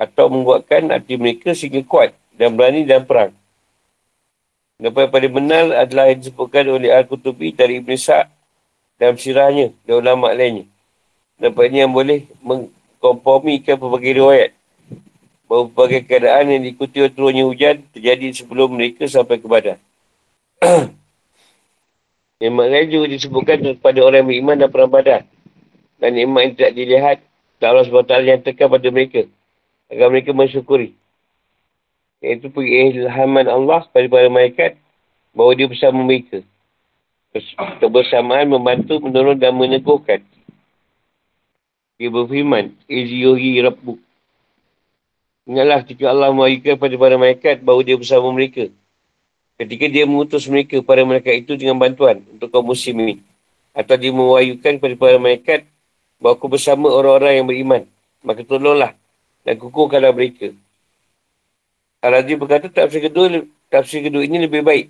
[0.00, 3.32] atau membuatkan hati mereka sehingga kuat dan berani dalam perang.
[4.80, 8.32] Dapat pada benar adalah yang disebutkan oleh Al-Qutubi dari Ibn Sa'ad
[8.96, 10.64] dalam sirahnya dan ulama lainnya.
[11.36, 14.50] Dapat ini yang boleh mengkompromikan berbagai riwayat.
[15.50, 19.82] Bahawa berbagai keadaan yang diikuti turunnya hujan terjadi sebelum mereka sampai ke badan.
[22.40, 25.26] Nikmat lain juga disebutkan kepada orang beriman dan perang badan.
[26.00, 27.16] Dan nikmat yang tidak dilihat,
[27.60, 29.28] tak Allah SWT yang tekan pada mereka
[29.92, 30.96] agar mereka mensyukuri.
[32.24, 34.80] Iaitu ilhaman Allah kepada para malaikat
[35.36, 36.40] bahawa dia bersama mereka.
[37.84, 40.24] Kebersamaan membantu, menurun dan meneguhkan.
[42.00, 44.00] Dia berfirman, Iziyuhi Rabbu.
[45.50, 48.70] Ingatlah ketika Allah mewahyukan kepada para malaikat bahawa dia bersama mereka.
[49.58, 53.18] Ketika dia mengutus mereka, para malaikat itu dengan bantuan untuk kaum muslimin.
[53.74, 55.66] Atau dia mewahyukan kepada para malaikat
[56.22, 57.82] bahawa aku bersama orang-orang yang beriman.
[58.22, 58.94] Maka tolonglah
[59.42, 60.54] dan kukuhkanlah mereka.
[61.98, 64.86] Al-Azim berkata tafsir kedua, tafsir kedua ini lebih baik.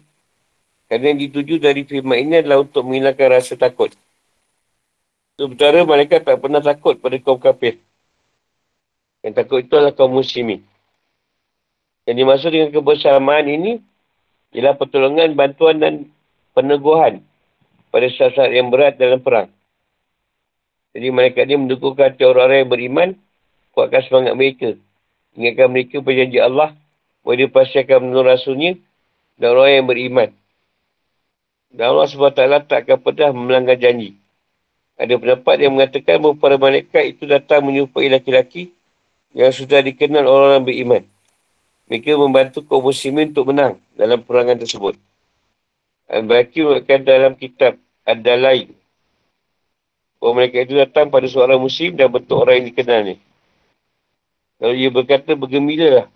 [0.92, 3.96] Kerana yang dituju dari firman ini adalah untuk menghilangkan rasa takut.
[5.40, 7.80] Sementara mereka tak pernah takut pada kaum kafir.
[9.20, 10.64] Yang takut itu adalah kaum muslimin.
[12.08, 13.72] Yang dimaksud dengan kebersamaan ini
[14.56, 15.94] ialah pertolongan, bantuan dan
[16.56, 17.22] peneguhan
[17.92, 19.52] pada saat-saat yang berat dalam perang.
[20.90, 23.08] Jadi mereka ini mendukung hati orang-orang yang beriman
[23.76, 24.74] kuatkan semangat mereka.
[25.38, 26.74] Ingatkan mereka berjanji Allah
[27.22, 28.74] bahawa dia pasti akan menurut rasulnya
[29.38, 30.28] dan orang yang beriman.
[31.70, 34.18] Dan Allah SWT tak akan pernah melanggar janji.
[34.98, 38.74] Ada pendapat yang mengatakan bahawa para malaikat itu datang menyupai laki-laki
[39.34, 41.02] yang sudah dikenal orang-orang beriman.
[41.90, 44.94] Mereka membantu kaum muslimin untuk menang dalam perangan tersebut.
[46.10, 48.70] Al-Baqi mengatakan dalam kitab Ad-Dalai
[50.20, 53.16] bahawa mereka itu datang pada seorang muslim dan bentuk orang yang dikenal ni.
[54.60, 56.06] Lalu ia berkata, bergembiralah.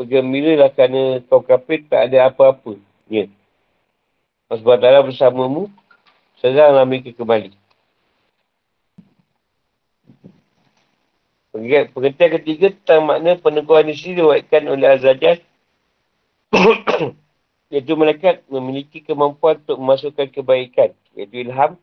[0.00, 2.80] Bergembiralah kerana kau kafir tak ada apa-apa.
[3.12, 3.28] Ya.
[4.48, 5.68] Allah SWT bersamamu,
[6.40, 7.52] seranglah mereka kembali.
[11.52, 15.44] Pengertian ketiga tentang makna peneguhan isi diwakilkan oleh Azajat
[17.72, 21.76] iaitu malaikat memiliki kemampuan untuk memasukkan kebaikan iaitu ilham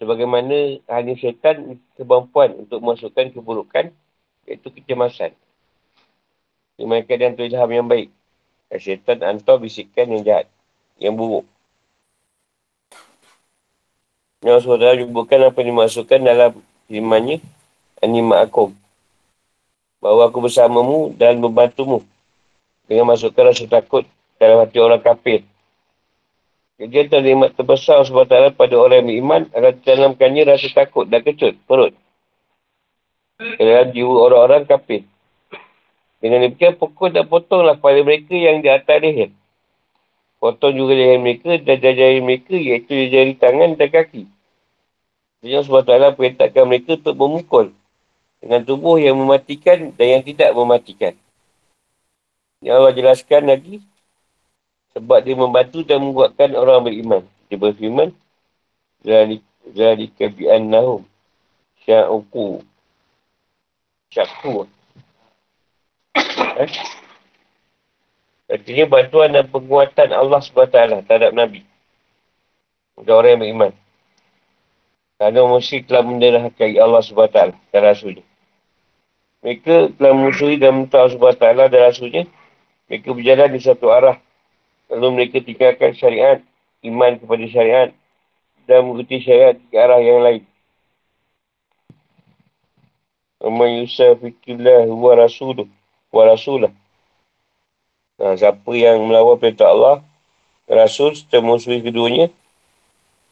[0.00, 3.92] sebagaimana hanya syaitan kemampuan untuk memasukkan keburukan
[4.48, 5.36] iaitu kecemasan.
[6.80, 8.08] Malaikat yang ilham yang baik.
[8.72, 10.48] Dan syaitan hantar bisikan yang jahat
[10.96, 11.44] yang buruk.
[14.40, 16.52] Yang saudara menyebutkan apa yang dimasukkan dalam
[16.88, 17.44] firmannya?
[18.00, 18.76] Anima Akum
[20.06, 22.06] bahawa aku bersamamu dan membantumu
[22.86, 24.06] dengan masukkan rasa takut
[24.38, 25.42] dalam hati orang kafir.
[26.78, 31.58] Jadi antara nikmat terbesar SWT pada orang yang beriman akan ditanamkannya rasa takut dan kecut
[31.66, 31.90] perut.
[33.58, 35.02] Dalam jiwa orang-orang kafir.
[36.22, 39.34] Dengan demikian pukul dan potonglah pada mereka yang di atas leher.
[40.38, 44.30] Potong juga leher mereka dan jari mereka iaitu jari tangan dan kaki.
[45.42, 47.66] Jadi Allah SWT perintahkan mereka untuk memukul
[48.40, 51.14] dengan tubuh yang mematikan dan yang tidak mematikan.
[52.60, 53.76] Yang Allah jelaskan lagi,
[54.96, 57.22] sebab dia membantu dan membuatkan orang beriman.
[57.52, 58.10] Dia berfirman,
[59.06, 61.04] Zali kabi'an nahum,
[61.84, 62.62] sya'uku,
[64.10, 64.66] sya'ku.
[66.56, 66.70] Eh?
[68.46, 71.66] Artinya bantuan dan penguatan Allah SWT terhadap Nabi.
[72.96, 73.72] Untuk orang yang beriman.
[75.16, 78.24] Kerana musyrik telah menderhakai Allah SWT dan Rasulnya.
[79.40, 82.22] Mereka telah memusuhi dan mentah Allah SWT dan Rasulnya.
[82.92, 84.20] Mereka berjalan di satu arah.
[84.92, 86.38] Lalu mereka tinggalkan syariat,
[86.84, 87.88] iman kepada syariat
[88.68, 90.42] dan mengikuti syariat ke arah yang lain.
[93.40, 95.66] Aman yusafikillah wa rasuluh
[96.10, 96.72] wa rasulah.
[98.16, 100.00] Nah, siapa yang melawan perintah Allah,
[100.66, 102.32] Rasul, serta musuhi keduanya,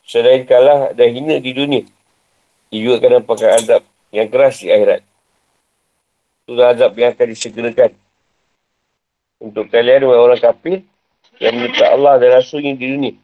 [0.05, 1.83] Selain kalah dan hina di dunia.
[2.69, 5.01] Dia juga akan dapatkan azab yang keras di akhirat.
[6.45, 7.91] Itulah azab yang akan disegerakan.
[9.41, 10.85] Untuk kalian orang kafir
[11.41, 13.15] yang minta Allah dan Rasulnya di dunia.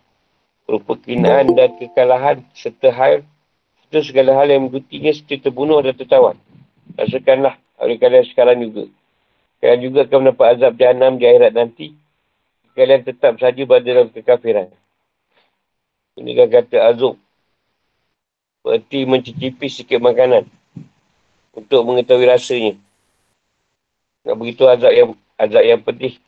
[0.64, 3.26] Berupa kinaan dan kekalahan serta hal
[3.90, 6.36] serta segala hal yang mengikutinya seperti terbunuh dan tertawan.
[6.94, 8.86] Rasakanlah oleh kalian sekarang juga.
[9.60, 11.86] Kalian juga akan mendapat azab jahannam di akhirat nanti.
[12.72, 14.70] Kalian tetap saja berada dalam kekafiran.
[16.20, 17.16] Ini kan kata azub.
[18.60, 20.44] Berarti mencicipi sikit makanan.
[21.56, 22.76] Untuk mengetahui rasanya.
[24.20, 26.20] Tak begitu azab yang azab yang pedih.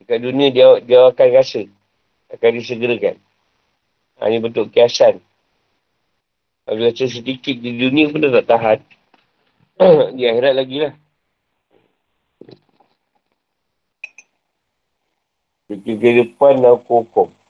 [0.00, 1.68] Dekat dunia dia, dia akan rasa.
[2.32, 3.20] Akan disegerakan.
[4.16, 5.20] Ha, ini bentuk kiasan.
[6.64, 8.78] Kalau rasa sedikit di dunia pun dah tak tahan.
[10.16, 10.94] di akhirat lagi lah.
[15.68, 17.41] Kehidupan dan hukum.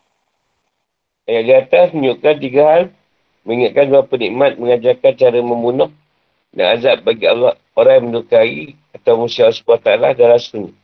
[1.32, 2.84] Ayat di atas menunjukkan tiga hal.
[3.48, 5.90] Mengingatkan dua penikmat mengajarkan cara membunuh
[6.52, 9.88] dan azab bagi Allah orang yang menukai atau musyawah SWT
[10.20, 10.76] dan Rasul.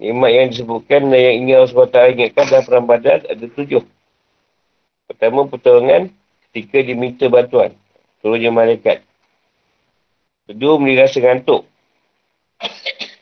[0.00, 3.84] Nikmat yang disebutkan dan yang ingin Allah SWT ingatkan dalam perang badan ada tujuh.
[5.06, 6.08] Pertama, pertolongan
[6.48, 7.76] ketika diminta bantuan.
[8.24, 9.04] Turunnya malaikat.
[10.48, 11.68] Kedua, beri rasa ngantuk.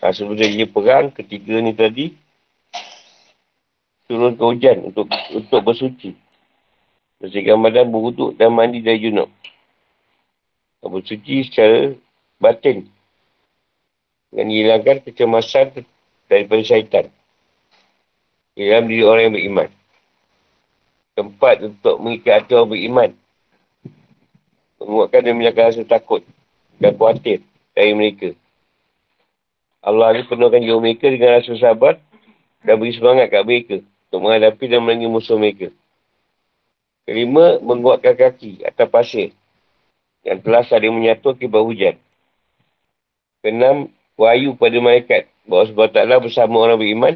[0.00, 2.16] Ha, sebelum dia perang, ketiga ni tadi,
[4.10, 6.18] turun ke hujan untuk untuk bersuci.
[7.22, 9.30] Bersihkan badan berhuduk dan mandi dari junub.
[10.82, 11.94] Bersuci secara
[12.42, 12.90] batin.
[14.34, 15.86] Dengan hilangkan kecemasan
[16.26, 17.06] daripada syaitan.
[18.58, 19.70] Dalam diri orang yang beriman.
[21.14, 23.10] Tempat untuk mengikat hati orang beriman.
[24.82, 26.26] Menguatkan dan menyatakan rasa takut
[26.82, 27.44] dan khawatir
[27.76, 28.34] dari mereka.
[29.84, 32.00] Allah ni penuhkan jiwa mereka dengan rasa sabar
[32.64, 33.76] dan beri semangat kat mereka
[34.10, 35.70] untuk menghadapi dan melangi musuh mereka.
[37.06, 39.30] Kelima, menguatkan kaki atas pasir
[40.26, 41.94] yang telah saling menyatu akibat hujan.
[43.38, 43.86] Keenam,
[44.18, 47.14] wahyu pada malaikat bahawa sebab taklah bersama orang beriman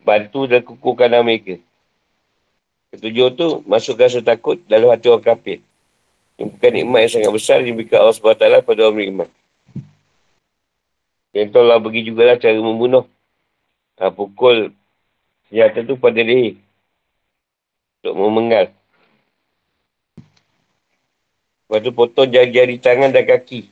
[0.00, 1.60] bantu dan kukuhkan mereka.
[2.96, 5.58] Ketujuh tu, masukkan rasa takut dalam hati orang kafir.
[6.40, 9.28] Ini bukan nikmat yang sangat besar yang diberikan Allah SWT pada orang beriman.
[11.34, 13.04] Yang tu Allah bagi jugalah cara membunuh.
[13.98, 14.74] Ha, pukul
[15.54, 16.58] Senjata tu pada leher.
[18.02, 18.74] Untuk memenggal.
[21.70, 23.70] Lepas tu potong jari-jari tangan dan kaki.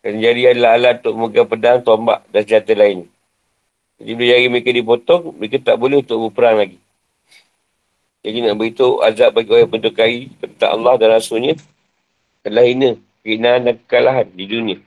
[0.00, 3.04] Dan jari adalah alat untuk memegang pedang, tombak dan senjata lain.
[4.00, 6.80] Jadi bila jari mereka dipotong, mereka tak boleh untuk berperang lagi.
[8.24, 11.60] Jadi nak beritahu azab bagi orang yang berdokai tentang Allah dan Rasulnya
[12.40, 14.80] adalah hina, kehinaan dan kekalahan di dunia.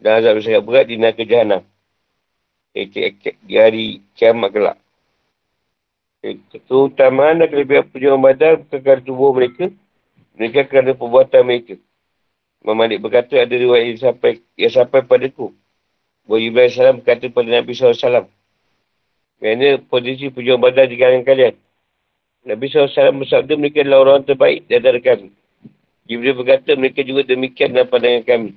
[0.00, 1.68] Dan azab sangat berat di neraka jahanam.
[2.70, 4.78] Di hari kiamat kelak.
[6.68, 9.72] Keutamaan dan kelebihan perjuangan badan kekal tubuh mereka.
[10.36, 11.74] Mereka kerana perbuatan mereka.
[12.60, 15.50] Imam Malik berkata ada riwayat yang sampai, yang sampai padaku.
[16.28, 18.28] Bahawa Ibrahim Salam berkata pada Nabi SAW.
[19.40, 21.54] Kerana posisi perjuangan badan di kalangan kalian.
[22.44, 25.32] Nabi SAW bersabda mereka adalah orang terbaik di antara kami.
[26.04, 28.50] Jibril berkata mereka juga demikian dalam pandangan kami.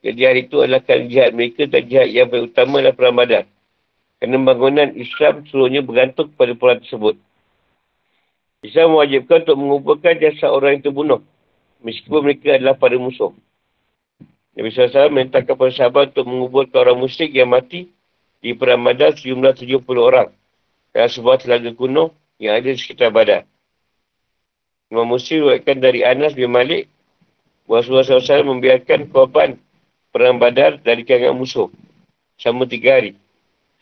[0.00, 3.44] Jadi hari itu adalah kali jihad mereka dan jihad yang paling utama adalah perang badan.
[4.16, 7.16] Kerana bangunan Islam seluruhnya bergantung kepada perang tersebut.
[8.60, 11.20] Islam mewajibkan untuk mengumpulkan jasa orang yang terbunuh.
[11.80, 13.32] Meskipun mereka adalah para musuh.
[14.52, 17.88] Nabi SAW menentangkan para sahabat untuk mengumpulkan orang musyrik yang mati
[18.44, 20.28] di perang badan sejumlah 70 orang.
[20.92, 23.48] Dalam sebuah telaga kuno yang ada di sekitar badan.
[24.90, 26.90] Imam buatkan dari Anas bin Malik
[27.70, 29.54] Rasulullah SAW membiarkan korban
[30.10, 31.68] perang badar dari kalangan musuh
[32.38, 33.18] selama tiga hari.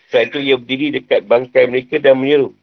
[0.08, 2.56] Setelah itu ia berdiri dekat bangkai mereka dan menyeru.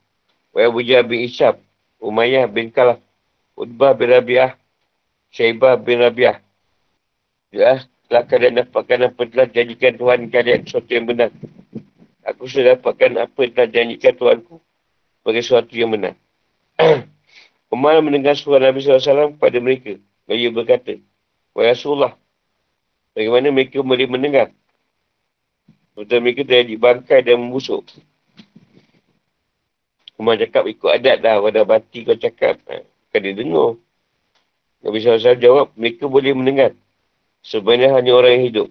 [0.56, 1.62] Wa Abu Jahab bin Isyab,
[2.02, 2.98] Umayyah bin Kalaf,
[3.54, 4.58] Utbah bin Rabi'ah,
[5.30, 6.42] Syaibah bin Rabi'ah.
[7.54, 11.30] Ya, telah kalian dapatkan apa telah janjikan Tuhan kalian sesuatu yang benar.
[12.26, 14.56] Aku sudah dapatkan apa yang telah janjikan Tuhanku
[15.22, 16.14] sebagai sesuatu yang benar.
[17.74, 19.94] Umar mendengar suara Nabi SAW kepada mereka.
[20.26, 20.98] Dan ia berkata,
[21.54, 22.18] Wahai Rasulullah,
[23.16, 24.52] bagaimana mereka boleh mendengar?
[25.96, 27.88] Betul mereka terjadi bangkai dan membusuk.
[30.20, 31.40] Umar cakap ikut adat dah.
[31.40, 32.60] Wadah bati kau cakap.
[32.68, 33.80] Kan dia dengar.
[34.84, 36.72] Nabi SAW jawab, mereka boleh mendengar.
[37.42, 38.68] Sebenarnya hanya orang yang hidup.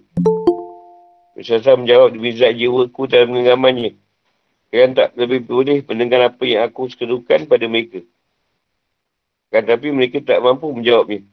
[1.35, 3.99] Nabi SAW menjawab, demi zat jiwaku dalam genggamannya.
[4.71, 7.99] Kalian tak lebih boleh mendengar apa yang aku sekedukan pada mereka.
[9.51, 11.23] Kan, tapi mereka tak mampu menjawabnya.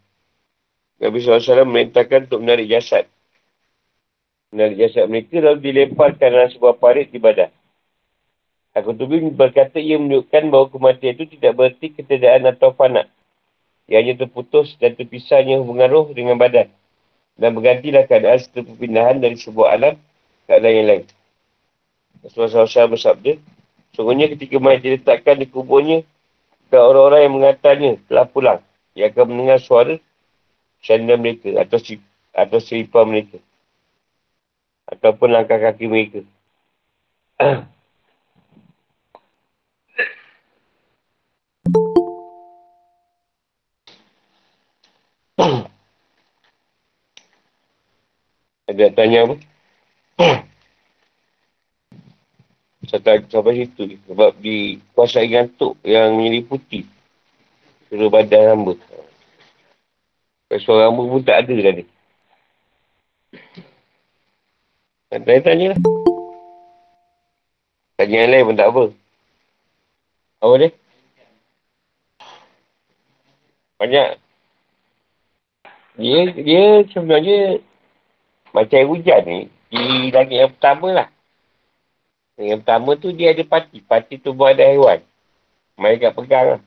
[1.02, 3.10] Nabi SAW merintahkan untuk menarik jasad
[4.52, 7.48] menarik jasad mereka lalu dilemparkan dalam sebuah parit di badan.
[8.76, 13.08] Aku tubi berkata ia menunjukkan bahawa kematian itu tidak berarti ketiadaan atau fana.
[13.88, 16.68] Ia hanya terputus dan terpisahnya hubungan roh dengan badan.
[17.36, 19.94] Dan bergantilah keadaan setelah perpindahan dari sebuah alam
[20.48, 21.04] ke alam yang lain.
[22.24, 23.32] Rasulullah SAW bersabda,
[23.92, 26.00] Sungguhnya ketika mayat diletakkan di kuburnya,
[26.72, 28.60] ke orang-orang yang mengatanya telah pulang.
[28.96, 30.00] Ia akan mendengar suara
[30.82, 31.78] sandal mereka atau,
[32.34, 33.38] atau seripah mereka
[34.92, 36.20] ataupun langkah kaki mereka.
[48.68, 49.36] Ada tanya apa?
[52.82, 53.96] Sampai, sampai situ.
[54.04, 55.48] Sebab di kuasa yang
[56.18, 56.84] menyeliputi
[57.88, 58.74] seluruh badan hamba.
[60.60, 61.84] Suara hamba pun tak ada tadi.
[65.08, 65.80] Tanya-tanya lah.
[67.96, 68.84] Tanya yang lain pun tak apa.
[70.42, 70.70] Apa dia?
[73.80, 74.08] Banyak.
[75.96, 77.38] Dia, dia sebenarnya
[78.52, 79.40] macam hujan ni.
[79.72, 81.08] Di langit yang pertama lah.
[82.36, 83.80] Yang pertama tu dia ada pati.
[83.80, 85.00] Pati tu buat ada haiwan.
[85.80, 86.60] Mereka pegang lah.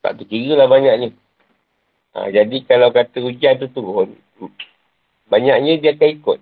[0.00, 1.12] Tak terkira lah banyaknya.
[2.14, 4.14] Ha, jadi kalau kata hujan tu turun.
[5.26, 6.38] Banyaknya dia akan ikut.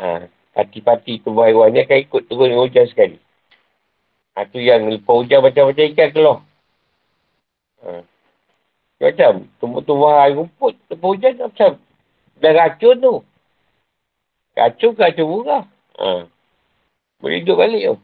[0.00, 3.20] Ha, pati-pati tubuh akan ikut turun dengan hujan sekali.
[4.32, 6.38] Ha, tu yang lepas hujan macam-macam ikan keluar.
[7.84, 8.00] Ha.
[9.04, 11.70] Macam tumbuh-tumbuh rumput lepas hujan macam
[12.40, 13.14] dah racun tu.
[14.56, 15.64] Racun ke racun murah.
[16.00, 16.24] Ha.
[17.20, 17.96] Boleh hidup balik tu.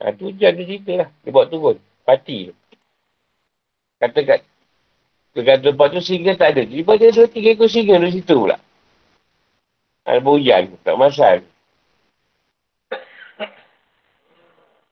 [0.00, 1.08] Ha, tu hujan tu cerita lah.
[1.22, 1.76] Dia buat turun.
[2.08, 2.54] Pati tu.
[4.00, 4.40] Kata kat
[5.30, 6.62] Kata tempat tu singa tak ada.
[6.66, 8.58] Tiba dia dua tiga ekor singa di situ pula.
[10.02, 11.46] Ada hujan, tak masal.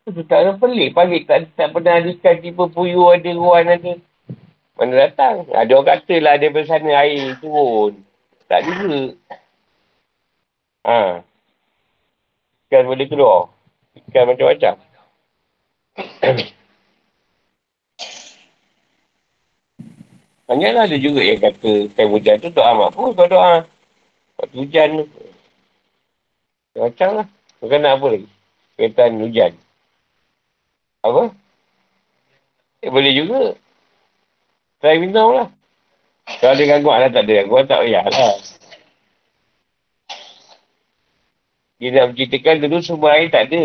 [0.07, 0.95] Itu tak ada pelik.
[0.95, 3.93] Pelik tak, tak pernah ada sekali tiba puyuh ada, ruan ada.
[4.79, 5.43] Mana datang?
[5.51, 7.99] Ada orang kata lah ada sana air turun.
[8.47, 9.19] Tak juga.
[10.87, 11.21] Ha.
[12.71, 13.51] Ikan boleh keluar.
[14.09, 14.75] Ikan macam-macam.
[20.49, 23.69] Banyaklah ada juga yang kata time hujan tu doa mak pun kau doa.
[24.41, 25.05] Waktu hujan tu.
[26.81, 27.27] Macam lah.
[27.61, 28.29] Bukan nak apa lagi.
[28.81, 29.53] Kereta hujan.
[31.05, 31.23] Apa?
[32.81, 33.59] Eh, boleh juga.
[34.79, 35.49] Try minum lah.
[36.39, 38.37] Kalau ada gangguan lah, tak ada gangguan, tak payah lah.
[41.79, 43.65] Dia nak menceritakan dulu sumber air tak ada.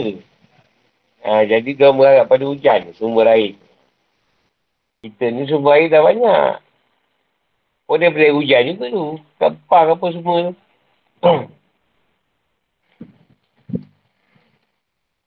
[1.23, 3.53] Ha, jadi dia berharap pada hujan, sumber air.
[5.03, 6.62] Kita ni sumber air dah banyak.
[7.87, 9.05] Oh dia boleh hujan juga tu.
[9.39, 10.53] Kepang apa semua tu.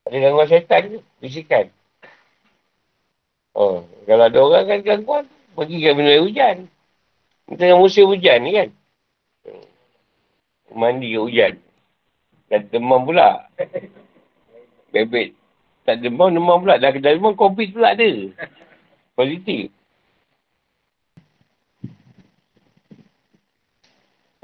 [0.06, 0.98] Ada gangguan syaitan ke?
[1.18, 1.66] Bisikan.
[3.56, 5.24] Oh, kalau ada orang kan gangguan,
[5.58, 6.56] pergi ke air hujan.
[7.50, 8.68] Tengah musim hujan ni kan.
[10.70, 11.58] Mandi ke hujan.
[12.46, 13.50] Dan demam pula.
[14.94, 15.34] Bebek.
[15.82, 16.78] Tak demam, demam pula.
[16.78, 18.10] Dah kedai demam, COVID pula ada.
[19.18, 19.74] Positif.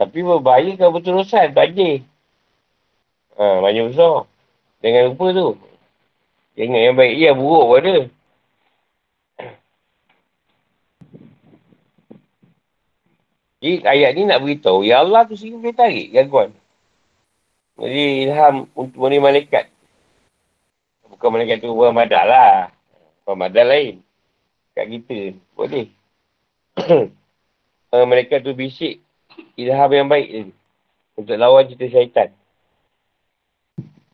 [0.03, 1.55] Tapi berbahaya kalau berterusan.
[1.55, 2.03] Banjir.
[3.39, 4.27] Ha, banjir besar.
[4.83, 5.49] Jangan lupa tu.
[6.59, 7.97] Jangan yang baik dia, buruk pun ada.
[13.63, 16.51] Jadi ayat ni nak beritahu, Ya Allah tu sendiri boleh tarik gangguan.
[17.79, 19.71] Jadi ilham untuk mana malaikat.
[21.07, 22.75] Bukan malaikat tu bukan madal lah.
[23.23, 23.95] Bukan madal lain.
[24.75, 25.39] Kat kita.
[25.55, 25.87] Boleh.
[28.11, 28.99] malaikat tu bisik
[29.57, 30.53] ilham yang baik
[31.19, 32.29] Untuk lawan cerita syaitan.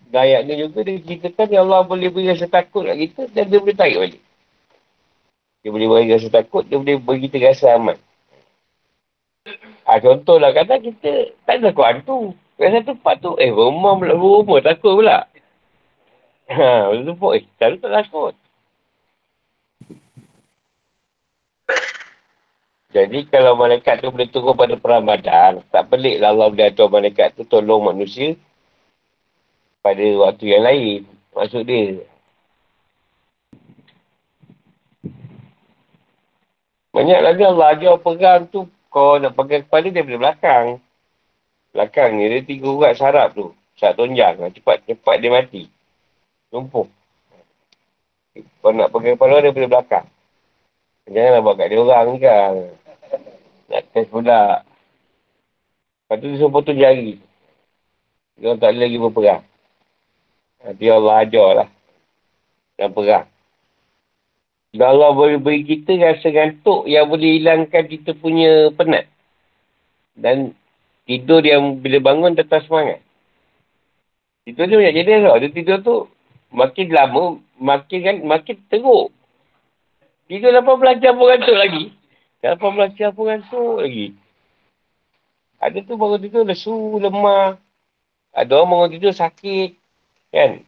[0.09, 3.45] Dan ayat ni juga dia ceritakan Ya Allah boleh beri rasa takut kat kita dan
[3.53, 4.23] dia boleh tarik balik.
[5.61, 7.99] Dia boleh beri rasa takut, dia boleh beri kita rasa aman.
[9.85, 12.19] Ha, contohlah kata kita tak ada takut hantu.
[12.57, 15.19] Rasa tempat tu, eh rumah pula, rumah takut pula.
[16.49, 18.33] Ha, betul pun, eh tak tak takut.
[22.89, 26.89] Jadi kalau malaikat tu boleh turun pada perang badan, tak pelik lah Allah boleh atur
[26.89, 28.33] malaikat tu tolong manusia
[29.85, 31.01] pada waktu yang lain.
[31.37, 32.01] Maksud dia.
[36.97, 38.65] Banyak lagi Allah ajar perang tu.
[38.89, 40.67] Kau nak pegang kepala dia dari belakang.
[41.77, 43.53] Belakang ni dia tiga urat sarap tu.
[43.77, 44.35] Syarat tonjang.
[44.57, 45.69] Cepat, cepat dia mati.
[46.49, 46.89] Lumpuh.
[48.65, 50.09] Kau nak pegang kepala dia dari belakang.
[51.09, 52.55] Janganlah buat kat dia orang ni kan.
[53.73, 54.61] Nak test pula.
[56.05, 57.21] Lepas tu dia suruh potong jari.
[58.37, 59.43] Dia tak boleh lagi berperang.
[60.65, 61.69] Nanti Allah ajar lah.
[62.77, 63.27] Dan perang.
[64.77, 69.09] Dan Allah boleh beri kita rasa gantuk yang boleh hilangkan kita punya penat.
[70.13, 70.53] Dan
[71.09, 73.01] tidur yang bila bangun tetap semangat.
[74.45, 75.41] Tidur tu banyak jadi tau.
[75.41, 75.97] Dia tidur tu
[76.53, 77.25] makin lama,
[77.57, 79.09] makin kan, makin teruk.
[80.29, 81.89] Tidur 18 jam pun gantuk lagi.
[82.45, 84.13] 18 jam pun gantuk lagi.
[85.59, 87.57] Ada tu bangun tidur lesu, lemah.
[88.37, 89.73] Ada orang bangun tidur sakit.
[90.29, 90.63] Kan?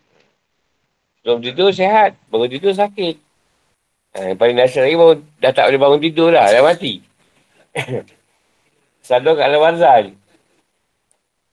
[1.20, 2.16] Sebelum tidur sehat.
[2.32, 3.20] Bangun tidur sakit.
[4.11, 6.48] Ha, yang paling dasar lagi baru dah tak boleh bangun tidur dah.
[6.48, 7.04] Dah mati.
[9.06, 9.48] Sadar kat
[10.08, 10.16] ni.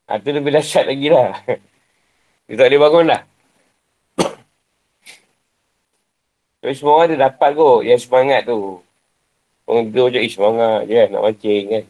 [0.08, 1.36] Ha, tu lebih dahsyat lagi lah.
[2.48, 3.22] Dia tak boleh bangun dah.
[6.58, 8.82] Tapi semua orang dia dapat kot yang semangat tu.
[9.68, 11.86] Orang tidur je, semangat je kan, nak mancing kan.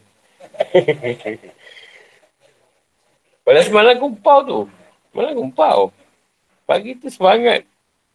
[3.47, 4.59] Pada semalam kumpau tu.
[5.13, 5.79] Semalam kumpau.
[6.67, 7.63] Pagi tu semangat.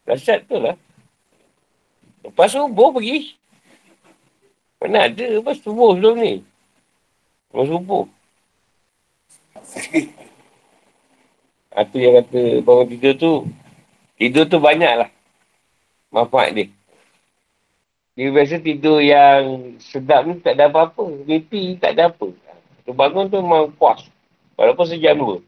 [0.05, 0.77] Dahsyat tu lah.
[2.21, 3.33] Lepas subuh pergi.
[4.77, 6.33] Mana ada lepas subuh sebelum ni.
[7.49, 8.05] Lepas subuh.
[11.73, 13.33] Itu yang kata bangun tidur tu.
[14.21, 15.09] Tidur tu banyak lah.
[16.13, 16.69] Manfaat dia.
[18.13, 21.01] Dia biasa tidur yang sedap ni tak ada apa-apa.
[21.25, 22.29] Mimpi tak ada apa.
[22.85, 24.05] Tu bangun tu memang puas.
[24.53, 25.41] Walaupun sejam dua.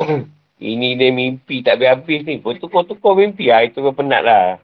[0.62, 2.40] Ini dia mimpi tak habis-habis ni.
[2.40, 3.52] Tukar-tukar mimpi.
[3.52, 4.56] Ha, itu kan penat lah.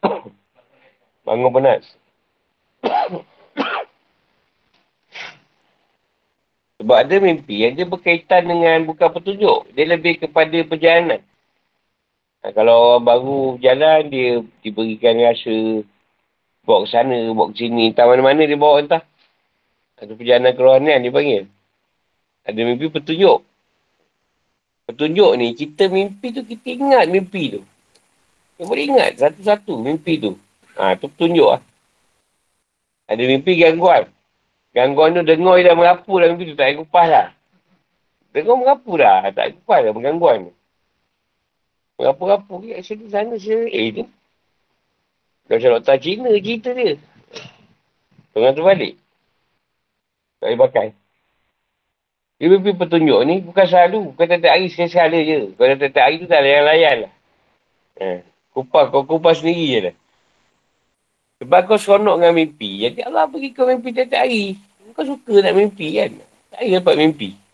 [1.28, 1.84] Bangun penat.
[6.78, 9.66] Sebab ada mimpi yang dia berkaitan dengan bukan petunjuk.
[9.76, 11.20] Dia lebih kepada perjalanan.
[12.38, 15.82] Ha, kalau orang baru jalan, dia diberikan rasa
[16.62, 17.90] bawa ke sana, bawa ke sini.
[17.90, 19.02] Entah mana-mana dia bawa entah.
[19.98, 21.44] Ada perjalanan kerohanian dia panggil.
[22.46, 23.42] Ada mimpi petunjuk.
[24.86, 27.60] Petunjuk ni, kita mimpi tu, kita ingat mimpi tu.
[28.54, 30.38] Kita boleh ingat satu-satu mimpi tu.
[30.78, 31.62] Ha, tu petunjuk lah.
[33.08, 34.06] Ada mimpi gangguan.
[34.70, 36.54] Gangguan tu dengar dah merapu dah mimpi tu.
[36.54, 37.26] Tak payah kupas lah.
[38.30, 39.26] Dengar merapu dah.
[39.32, 40.52] Tak payah kupas dah menggangguan tu.
[41.98, 43.66] Merapu-rapu ke sini sana sini.
[43.74, 44.02] Eh ni.
[45.50, 46.94] Macam doktor Cina cerita dia.
[48.30, 48.94] Tengah tu balik.
[50.38, 50.88] Tak boleh pakai.
[52.38, 54.14] Dia mimpi petunjuk ni bukan selalu.
[54.14, 55.38] Bukan tiap hari sekali je.
[55.58, 57.12] Kalau tiap hari tu tak layan-layan lah.
[57.98, 58.18] Eh,
[58.54, 59.94] kupas, kau kupas sendiri je lah.
[61.42, 62.70] Sebab kau seronok dengan mimpi.
[62.86, 64.54] Jadi Allah bagi kau mimpi tiap hari.
[64.94, 66.14] Kau suka nak mimpi kan?
[66.54, 67.47] Tak dapat mimpi.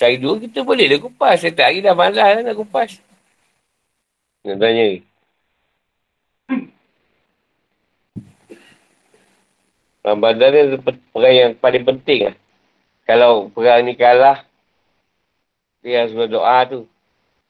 [0.00, 1.44] Sehari dua kita boleh lah kupas.
[1.44, 2.96] Setiap hari dah malas lah nak kupas.
[4.48, 4.98] Nak tanya ni.
[10.00, 12.36] Ramadan ni perang yang paling penting lah.
[13.04, 14.40] kalau perang ni kalah,
[15.84, 16.88] dia harus berdoa tu.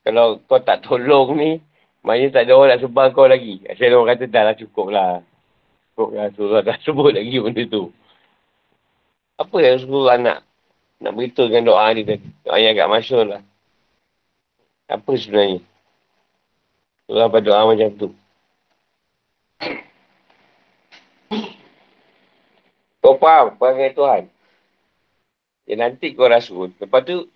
[0.03, 1.63] Kalau kau tak tolong ni,
[2.03, 3.63] maknanya tak ada orang nak sebang kau lagi.
[3.79, 5.23] Saya orang kata dah lah cukup lah.
[5.95, 6.27] Cukup lah.
[6.35, 7.95] Surah dah sebut lagi benda tu.
[9.39, 10.50] Apa yang suruh anak
[11.01, 12.05] nak beritahu dengan doa ni?
[12.45, 13.43] Doa yang agak masyur lah.
[14.87, 15.65] Apa sebenarnya?
[17.09, 18.09] Surah berdoa macam tu.
[23.01, 24.23] Kau faham perangai Tuhan?
[25.65, 26.77] Ya nanti kau rasul.
[26.77, 27.27] Lepas tu,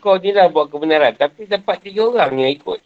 [0.00, 1.14] kau ni lah buat kebenaran.
[1.14, 2.80] Tapi dapat tiga orang yang ikut.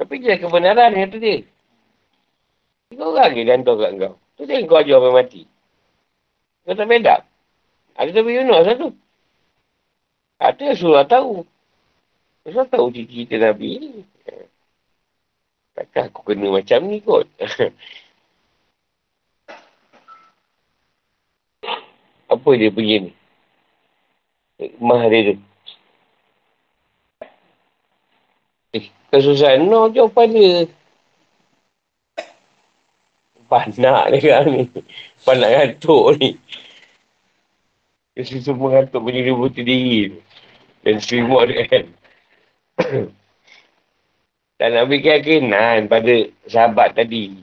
[0.00, 1.44] Tapi dia kebenaran kata dia.
[2.88, 4.14] Tiga orang je gantung kat kau.
[4.40, 5.44] Tu dia kau ajar orang mati.
[6.64, 7.31] Kau tak beda.
[7.96, 8.88] Ada tapi Yunus satu.
[10.40, 11.44] Ada surah tahu.
[12.48, 13.90] Surah tahu cerita Nabi ni.
[15.72, 17.24] Takkan aku kena macam ni kot.
[22.32, 23.12] Apa dia punya ni?
[24.56, 25.36] Hikmah dia tu.
[28.72, 29.68] Eh, kesusahan.
[29.68, 30.64] No, jawapan dia.
[33.52, 34.64] Panak dia kan ni.
[35.28, 36.40] Panak ngantuk ni.
[38.12, 40.18] Dia semua ngantuk punya ribu diri tu.
[40.84, 41.84] Dan semua dia kan.
[44.62, 47.34] Tak nak keyakinan pada sahabat tadi.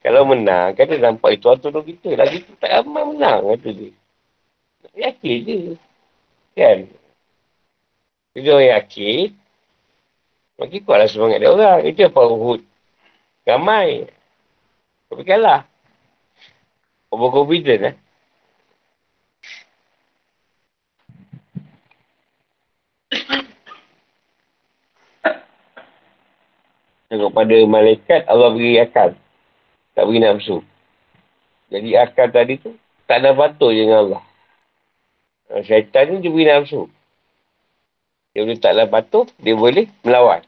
[0.00, 2.16] Kalau menang, kan dia nampak itu atau kita.
[2.16, 3.92] Lagi tu tak ramai menang, kata dia.
[4.96, 5.58] Yakin je.
[6.56, 6.78] Kan?
[8.32, 9.36] Dia orang yakin.
[10.56, 11.84] Makin kuatlah semangat dia orang.
[11.84, 12.60] Itu apa Uhud.
[13.44, 14.08] Ramai.
[15.12, 15.68] Tapi kalah.
[17.12, 17.94] Over confident eh.
[27.10, 29.18] Tengok pada malaikat Allah beri akal.
[29.98, 30.62] Tak beri nafsu.
[31.66, 32.70] Jadi akal tadi tu
[33.10, 34.22] tak ada patut dengan Allah.
[35.50, 36.86] Ha, syaitan ni dia beri nafsu.
[38.30, 40.38] Dia boleh taklah patuh, dia boleh melawan.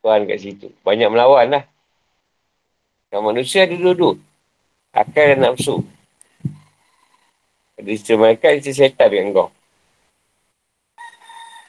[0.00, 0.72] Tuhan kat situ.
[0.80, 1.64] Banyak melawan lah.
[3.12, 4.16] Kalau manusia ada dua-dua.
[4.96, 5.84] Akal dan nafsu.
[7.76, 9.48] Ada isteri mereka, isteri syaitan dengan kau.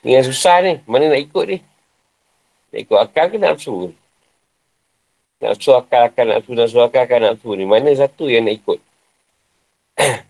[0.07, 0.79] Ni yang susah ni.
[0.87, 1.57] Mana nak ikut ni?
[2.71, 3.91] Nak ikut akal ke nafsu?
[5.43, 7.67] Nafsu akal, akal nafsu, nafsu akal, akal nafsu ni.
[7.67, 8.79] Mana satu yang nak ikut?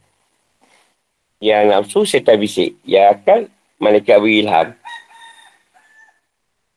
[1.42, 2.78] Yang nafsu syaitan bisik.
[2.86, 3.39] Yang akan
[3.82, 4.78] malaikat beri ilham.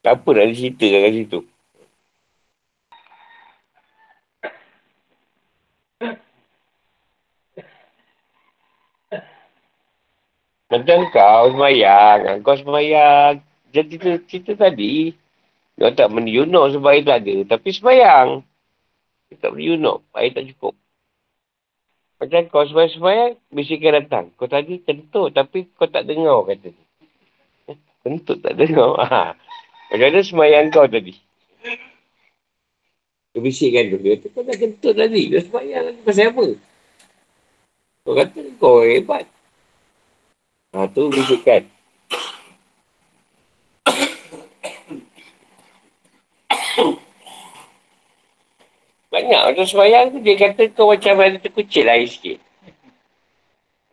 [0.05, 1.41] Apa nak cerita kat situ?
[10.73, 12.41] Macam kau semayang.
[12.41, 13.39] Kau semayang.
[13.71, 15.24] Jadi cerita, cerita tadi.
[15.75, 17.35] Kau tak menunjuk sebab air tak ada.
[17.57, 18.29] Tapi semayang.
[19.27, 19.99] Kau tak menunjuk.
[20.15, 20.75] Air tak cukup.
[22.23, 24.25] Macam kau semayang-semayang, bisikan datang.
[24.39, 26.71] Kau tadi kentut tapi kau tak dengar kata.
[28.07, 28.97] Kentut tak dengar.
[29.03, 29.35] Ha.
[29.91, 31.19] Macam mana semayang kau tadi?
[33.35, 33.99] Kau bisikkan tu.
[33.99, 35.23] Dia kata, kau dah kentut tadi.
[35.27, 36.47] Kau semayang lagi pasal apa?
[38.07, 39.27] Kau kata kau hebat.
[40.71, 41.74] Ha, tu bisikkan.
[49.15, 52.43] Banyak macam semayang tu dia kata kau macam ada terkucil air sikit.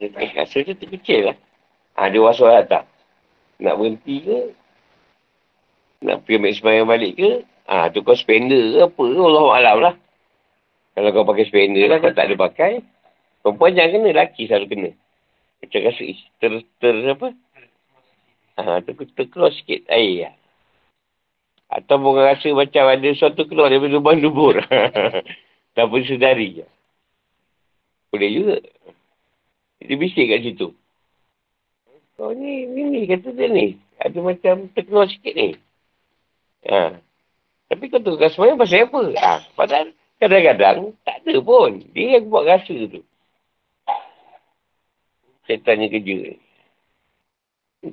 [0.01, 1.38] Eh, rasa tu terkucil lah.
[1.93, 2.89] Ha, dia was-was tak?
[3.61, 4.39] Nak berhenti ke?
[6.01, 7.32] Nak pergi ambil semayang balik ke?
[7.69, 9.03] Ha, tu kau spender ke apa?
[9.05, 9.95] Allah Alam lah.
[10.97, 12.82] Kalau kau pakai spender lah, kau tak ada pakai.
[13.45, 14.89] Perempuan jangan kena, lelaki selalu kena.
[15.61, 16.03] Macam rasa
[16.41, 16.51] ter,
[16.82, 17.28] ter, apa?
[18.57, 20.34] Ha, ter, ter, ter, ter sikit air lah.
[21.72, 24.59] Atau orang rasa macam ada sesuatu keluar daripada lubang dubur.
[25.76, 26.67] tak pun sedari.
[28.11, 28.57] Boleh juga.
[29.80, 30.76] Dia bisik kat situ.
[32.19, 33.80] Oh ni, ni, ni, kata dia ni.
[33.97, 35.55] Ada macam terkeluar sikit ni.
[36.67, 36.99] Ha.
[37.72, 39.01] Tapi kau tu rasa semuanya pasal apa?
[39.15, 39.34] Ha.
[39.55, 39.88] Padahal
[40.19, 41.72] kadang-kadang tak ada pun.
[41.95, 43.01] Dia yang buat rasa tu.
[45.47, 46.36] Saya tanya kerja.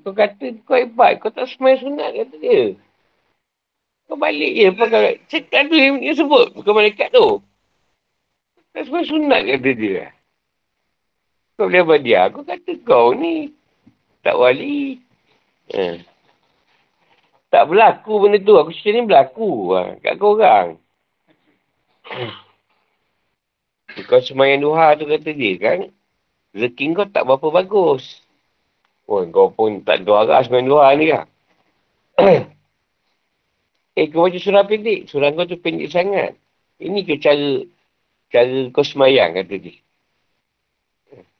[0.02, 1.22] Kau kata kau hebat.
[1.22, 2.76] Kau tak semuanya sunat kata dia.
[4.08, 6.56] Kau balik je pakai cekak tu yang dia sebut.
[6.56, 7.44] Bukan malaikat tu.
[8.72, 10.16] Tak semua sunat kata dia.
[11.60, 12.18] Kau boleh apa dia?
[12.32, 13.52] Aku kata kau ni
[14.24, 14.96] tak wali.
[15.76, 16.00] Ha.
[17.52, 18.56] Tak berlaku benda tu.
[18.56, 19.76] Aku cerita ni berlaku.
[19.76, 20.00] Ha.
[20.00, 20.80] Kat kau orang.
[24.08, 25.92] Kau semayang duha tu kata dia kan.
[26.56, 28.24] Rezeki kau tak berapa bagus.
[29.04, 31.28] Oh, kau pun tak doa lah semayang duha ni lah.
[33.98, 35.10] Eh, kau baca surah pendek.
[35.10, 36.38] Surah kau tu pendek sangat.
[36.78, 37.66] Ini ke cara
[38.30, 39.74] cara kau semayang, kata dia.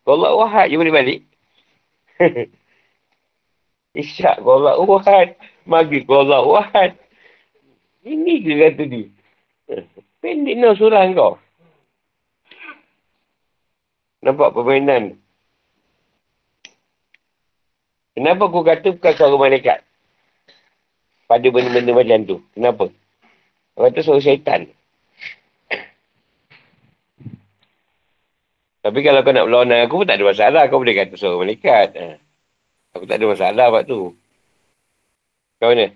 [0.09, 1.21] Allah wahad je boleh balik.
[4.03, 5.39] Isyak Allah wahad.
[5.69, 6.99] Maghrib Allah wahad.
[8.03, 9.07] Ini ke kata dia?
[10.19, 11.39] Pendek no surah kau.
[14.19, 15.15] Nampak permainan.
[18.19, 19.88] Kenapa aku kata bukan suara malaikat?
[21.29, 22.41] Pada benda-benda macam tu.
[22.57, 22.89] Kenapa?
[23.77, 24.65] Aku kata suara syaitan.
[28.81, 30.65] Tapi kalau kau nak berlawan dengan aku pun tak ada masalah.
[30.73, 31.89] Kau boleh kata suara malaikat.
[32.01, 32.17] Ha.
[32.97, 34.17] Aku tak ada masalah buat tu.
[35.61, 35.93] Kau mana?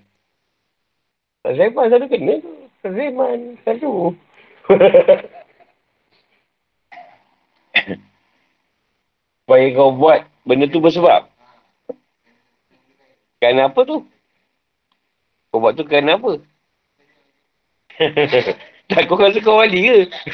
[1.41, 2.53] Tak Zeman selalu kena tu.
[2.85, 4.13] Zeman selalu.
[9.43, 11.27] Supaya kau buat benda tu bersebab.
[13.41, 14.05] Kerana apa tu?
[15.53, 16.41] Kau buat tu kerana apa?
[18.89, 20.09] tak kau rasa kau wali ke?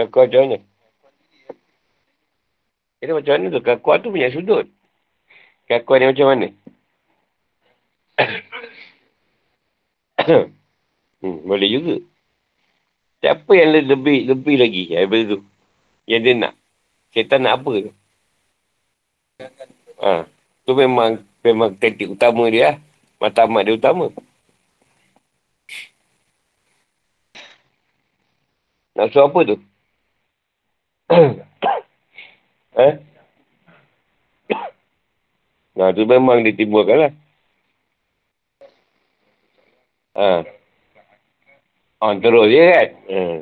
[0.00, 0.56] Kakuan macam mana?
[2.96, 3.60] Kita macam mana tu?
[3.60, 4.64] Kakuan tu punya sudut.
[5.68, 6.48] Kakuan ni macam mana?
[11.20, 12.00] hmm, boleh juga.
[13.20, 15.44] Siapa yang lebih lebih lagi daripada tu?
[16.08, 16.56] Yang dia nak.
[17.12, 17.92] Kita nak apa?
[20.00, 20.24] Ha,
[20.70, 22.74] tu memang memang kritik utama dia lah.
[23.18, 24.06] Matamat dia utama.
[28.94, 29.56] Nak suruh apa tu?
[32.86, 32.94] eh?
[35.70, 37.12] Nah, tu memang dia timbulkan lah.
[40.12, 40.44] Ha.
[42.04, 42.88] Oh, terus je kan?
[43.08, 43.38] Hmm.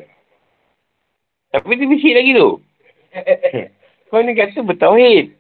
[1.51, 2.63] Tapi dia bisik lagi tu.
[4.09, 5.35] Kau ni kata bertauhid.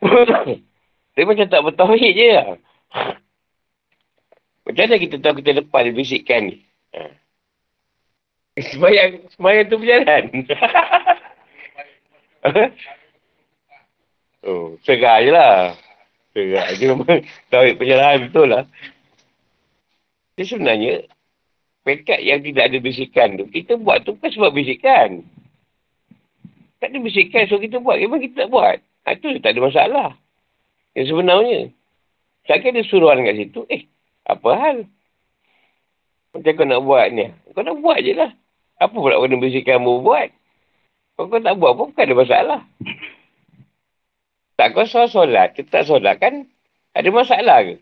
[1.12, 2.56] dia macam tak bertauhid je lah.
[4.62, 6.56] Macam mana kita tahu kita lepas dia bisikkan ni?
[6.96, 7.10] Ha.
[8.72, 10.22] Semayang, semayang tu berjalan.
[14.48, 15.76] oh, segar je lah.
[16.32, 17.20] Segar je memang
[17.52, 18.64] tahu perjalanan betul lah.
[20.38, 21.04] Jadi sebenarnya,
[21.84, 25.28] pekat yang tidak ada bisikan tu, kita buat tu bukan sebab bisikan.
[26.80, 28.00] Tak ada bisikan, so kita buat.
[28.00, 28.80] Memang kita tak buat.
[29.04, 30.08] Ha, itu tak ada masalah.
[30.92, 31.60] Yang sebenarnya.
[32.44, 33.86] Saya ada suruhan kat situ, eh,
[34.26, 34.76] apa hal?
[36.32, 37.28] Macam kau nak buat ni.
[37.54, 38.30] Kau nak buat je lah.
[38.82, 40.28] Apa pula kena bisikan kamu buat?
[41.14, 42.60] Kalau kau tak buat pun bukan ada masalah.
[44.58, 46.48] Tak kau soal solat, kita tak solat kan?
[46.96, 47.76] Ada masalah ke?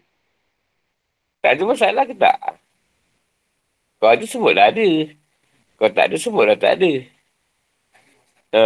[1.41, 2.39] Tak ada masalah ke tak?
[3.97, 4.89] Kau ada sebutlah ada.
[5.81, 6.93] Kau tak ada sebutlah tak ada.
[8.51, 8.65] Ha.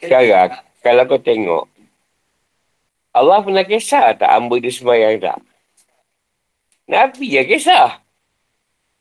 [0.00, 0.50] Sekarang,
[0.80, 1.68] kalau kau tengok,
[3.12, 5.38] Allah pernah kisah tak hamba dia sembahyang tak?
[6.90, 8.00] Nabi yang kisah.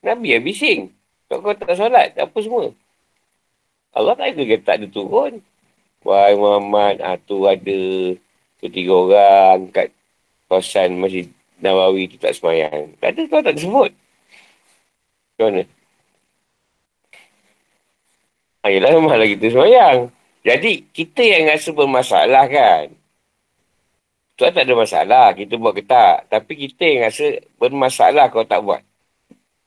[0.03, 0.91] Nabi yang bising.
[1.27, 2.73] Kalau kau tak solat, apa semua?
[3.93, 5.41] Allah tak ada tak ada turun.
[6.05, 7.79] Wahai Muhammad, ah, tu ada
[8.63, 9.91] ketiga orang kat
[10.47, 11.27] kawasan Masjid
[11.59, 12.95] Nawawi tu tak semayang.
[13.03, 13.91] Tak ada, kau tak disebut.
[15.35, 15.63] Macam mana?
[18.63, 19.97] Ayolah, ah, malah kita semayang.
[20.43, 22.85] Jadi, kita yang rasa bermasalah kan.
[24.39, 26.31] Tuan tak ada masalah, kita buat ke tak.
[26.31, 28.81] Tapi kita yang rasa bermasalah kalau tak buat.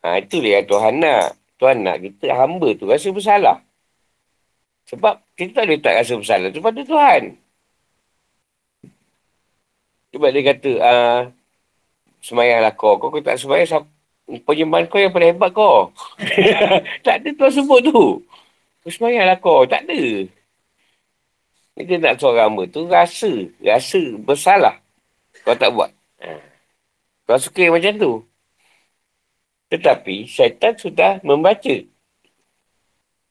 [0.00, 1.36] Ha, itulah yang Tuhan nak.
[1.60, 3.60] Tuhan nak kita hamba tu rasa bersalah.
[4.88, 7.22] Sebab kita tak boleh tak rasa bersalah tu pada Tuhan.
[10.12, 11.20] Sebab dia kata, uh,
[12.24, 12.96] semayanglah kau.
[12.96, 13.84] Kau, kau tak semayang,
[14.48, 15.92] penyembahan kau yang paling hebat kau.
[17.04, 18.24] tak ada Tuhan sebut tu.
[18.88, 19.68] Semayanglah kau.
[19.68, 20.00] Tak ada.
[21.78, 23.32] Dia nak seorang hamba tu rasa.
[23.62, 24.76] Rasa bersalah.
[25.42, 25.90] Kau tak buat.
[26.20, 26.36] Ha.
[27.24, 28.12] Kau suka macam tu.
[29.72, 31.80] Tetapi syaitan sudah membaca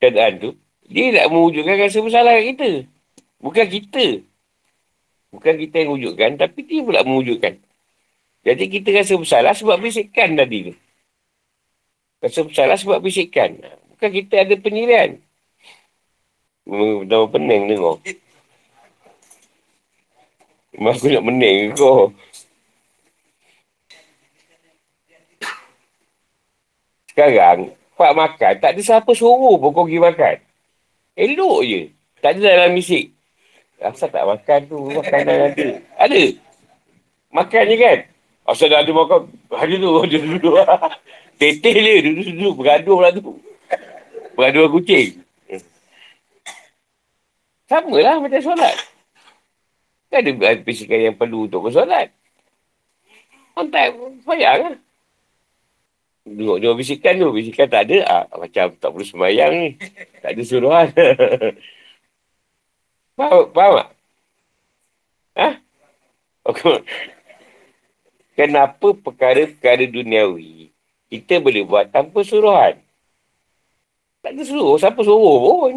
[0.02, 0.52] keadaan tu
[0.92, 2.70] dia nak mewujudkan rasa bersalah kat kita.
[3.40, 4.06] Bukan kita.
[5.32, 7.56] Bukan kita yang wujudkan, tapi dia pula mewujudkan.
[8.44, 10.74] Jadi kita rasa bersalah sebab bisikan tadi tu.
[12.20, 13.56] Rasa bersalah sebab bisikan.
[13.96, 15.16] Bukan kita ada penilaian.
[16.68, 17.98] Nama pening tengok.
[20.72, 22.16] Memang aku nak mening kau.
[27.12, 30.36] Sekarang, Pak makan, tak ada siapa suruh pun kau pergi makan.
[31.20, 31.82] Elok je.
[32.24, 33.12] Tak ada dalam misik.
[33.82, 35.68] Asal tak makan tu, makanan ada.
[36.00, 36.24] Ada.
[37.36, 37.98] Makan je kan?
[38.48, 40.56] Asal dah ada makan, ada tu, ada duduk.
[41.42, 43.36] Teteh dia, duduk-duduk, bergaduh lah tu.
[44.38, 45.20] Bergaduh kucing.
[47.68, 48.76] Sama lah macam solat.
[50.12, 52.12] Kan ada bisikan yang perlu untuk bersolat.
[53.56, 53.96] Orang tak
[54.28, 54.76] payah lah.
[56.28, 57.32] Duduk dua bisikan tu.
[57.32, 57.98] Bisikan tak ada.
[58.04, 59.70] Ah, macam tak perlu sembahyang ni.
[60.20, 60.88] Tak ada suruhan.
[63.18, 63.90] faham, faham tak?
[65.40, 65.48] Ha?
[68.36, 70.76] Kenapa perkara-perkara duniawi
[71.08, 72.80] kita boleh buat tanpa suruhan?
[74.22, 74.76] Tak ada suruh.
[74.76, 75.74] Siapa suruh pun?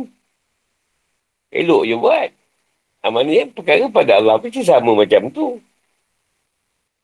[1.55, 2.31] Elok je buat.
[3.05, 5.61] Amalnya perkara pada Allah pun sama macam tu.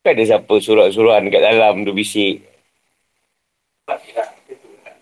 [0.01, 2.41] Tak ada siapa surat-suruhan kat dalam tu bisik.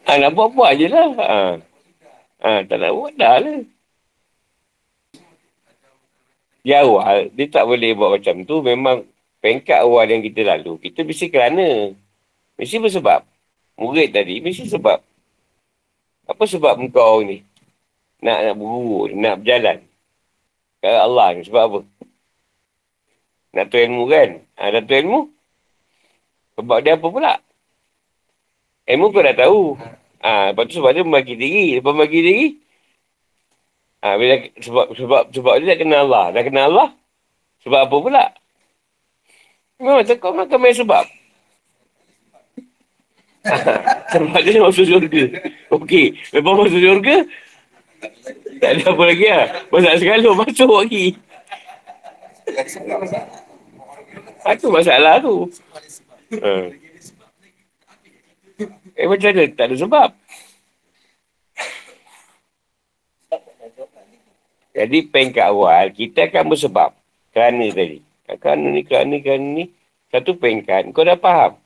[0.03, 1.09] Ha, nak buat-buat je lah.
[1.15, 1.39] Ha.
[2.43, 2.51] ha.
[2.67, 3.63] tak nak buat dah lah.
[6.59, 8.59] Di awal, dia tak boleh buat macam tu.
[8.59, 9.07] Memang
[9.39, 10.83] pengkat awal yang kita lalu.
[10.83, 11.95] Kita mesti kerana.
[12.59, 13.23] Mesti bersebab.
[13.79, 14.99] Murid tadi, mesti sebab.
[16.27, 17.39] Apa sebab kau ni?
[18.19, 19.88] Nak nak berguru, nak berjalan.
[20.79, 21.79] Kalau Allah ni, sebab apa?
[23.55, 24.29] Nak tu ilmu kan?
[24.55, 25.19] Ha, nak tu ilmu?
[26.55, 27.33] Sebab dia apa pula?
[28.87, 29.75] Ilmu kau dah tahu.
[30.23, 31.79] Ha, lepas tu sebab dia membagi diri.
[31.79, 32.47] Lepas membagi diri,
[34.03, 36.25] ha, bila, sebab, sebab, sebab dia dah kenal Allah.
[36.31, 36.89] Dah kenal Allah,
[37.63, 38.25] sebab apa pula?
[39.79, 41.05] Memang kau makan main sebab.
[44.11, 45.23] sebab dia masuk syurga.
[45.71, 46.19] Okey.
[46.35, 47.15] Lepas masuk syurga,
[48.59, 49.47] tak ada apa lagi lah.
[49.71, 51.05] Masak segala masuk lagi.
[54.49, 55.35] Itu masalah tu.
[56.39, 56.51] Ha.
[58.99, 59.43] Eh macam mana?
[59.55, 60.09] Tak ada sebab.
[64.75, 66.91] Jadi pengkat awal, kita akan bersebab.
[67.35, 67.99] Kerana tadi.
[68.39, 69.65] Kerana ni, kerana, kerana ni.
[70.09, 70.89] Satu pengkat.
[70.95, 71.59] Kau dah faham.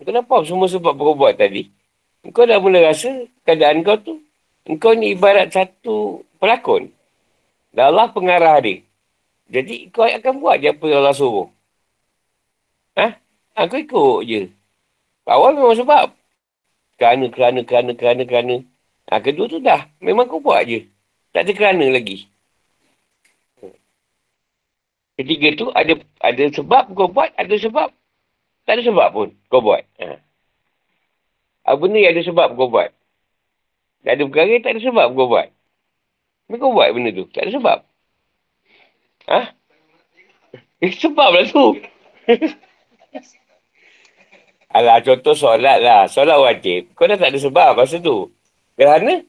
[0.00, 1.68] Kau dah faham semua sebab kau buat tadi.
[2.32, 4.20] Kau dah mula rasa keadaan kau tu.
[4.66, 6.92] Kau ni ibarat satu pelakon.
[7.70, 8.82] Dan Allah pengarah dia.
[9.50, 11.48] Jadi kau akan buat je apa yang Allah suruh.
[12.94, 13.18] Ha?
[13.56, 14.40] ha kau ikut je.
[15.26, 16.06] Awal memang sebab.
[16.98, 18.56] Kerana, kerana, kerana, kerana, kerana.
[19.10, 19.86] Ha, kedua tu dah.
[19.98, 20.86] Memang kau buat je.
[21.30, 22.26] Tak ada kerana lagi.
[25.20, 27.92] Ketiga tu ada ada sebab kau buat, ada sebab.
[28.64, 29.82] Tak ada sebab pun kau buat.
[29.98, 30.18] Ha.
[31.70, 32.90] Apa ni ada sebab kau buat.
[34.00, 35.48] Tak ada perkara, tak ada sebab kau buat.
[36.48, 37.28] Tapi kau buat benda tu.
[37.28, 37.78] Tak ada sebab.
[39.28, 39.40] Ha?
[40.80, 41.76] Eh, sebab lah tu.
[44.72, 46.08] Alah, contoh solat lah.
[46.08, 46.96] Solat wajib.
[46.96, 48.32] Kau dah tak ada sebab masa tu.
[48.80, 49.20] Gerhana?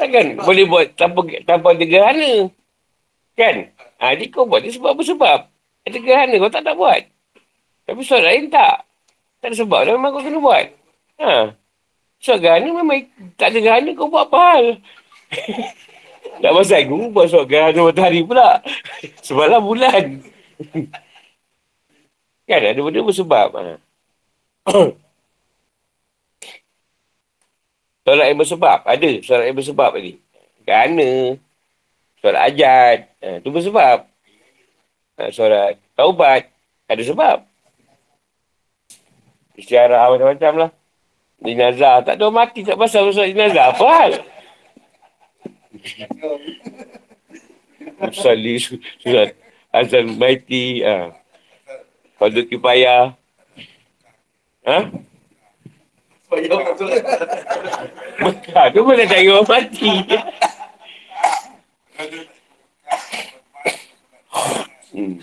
[0.00, 2.48] Takkan boleh buat tanpa, tanpa ada gerhana.
[3.36, 3.76] Kan?
[4.00, 5.38] Ha, jadi kau buat dia sebab apa sebab?
[5.84, 7.02] Ada gerhana kau tak tak buat.
[7.84, 8.88] Tapi solat lain tak.
[9.44, 10.66] Tak ada sebab memang kau kena buat.
[11.20, 11.52] Ha.
[12.16, 13.06] Solat gerhana memang
[13.36, 14.66] tak ada gerhana kau buat apa hal?
[16.42, 18.60] tak pasal aku buat solat gerhana matahari pula.
[19.26, 20.24] Semalam bulan.
[22.48, 23.48] kan ada benda bersebab.
[23.52, 23.76] Ha.
[28.06, 28.80] solat yang bersebab.
[28.88, 30.12] Ada solat yang bersebab tadi.
[30.64, 31.36] Kerana
[32.24, 32.98] solat ajat.
[33.22, 34.08] Ha, tu bersebab.
[35.20, 36.48] Ha, solat taubat.
[36.86, 37.42] Ada sebab.
[39.58, 40.70] Istiarah macam-macam lah.
[41.40, 42.00] Dinazah.
[42.00, 43.76] Tak ada mati tak pasal solat dinazah.
[43.76, 44.12] Apa hal?
[48.12, 48.56] Salih
[49.00, 49.36] surat
[49.72, 50.80] azan baiti.
[50.80, 51.12] Ha.
[52.16, 53.12] Kalau kipayah.
[54.64, 54.78] Ha?
[58.16, 59.92] Mekah tu mana cari orang mati.
[64.96, 65.16] hmm.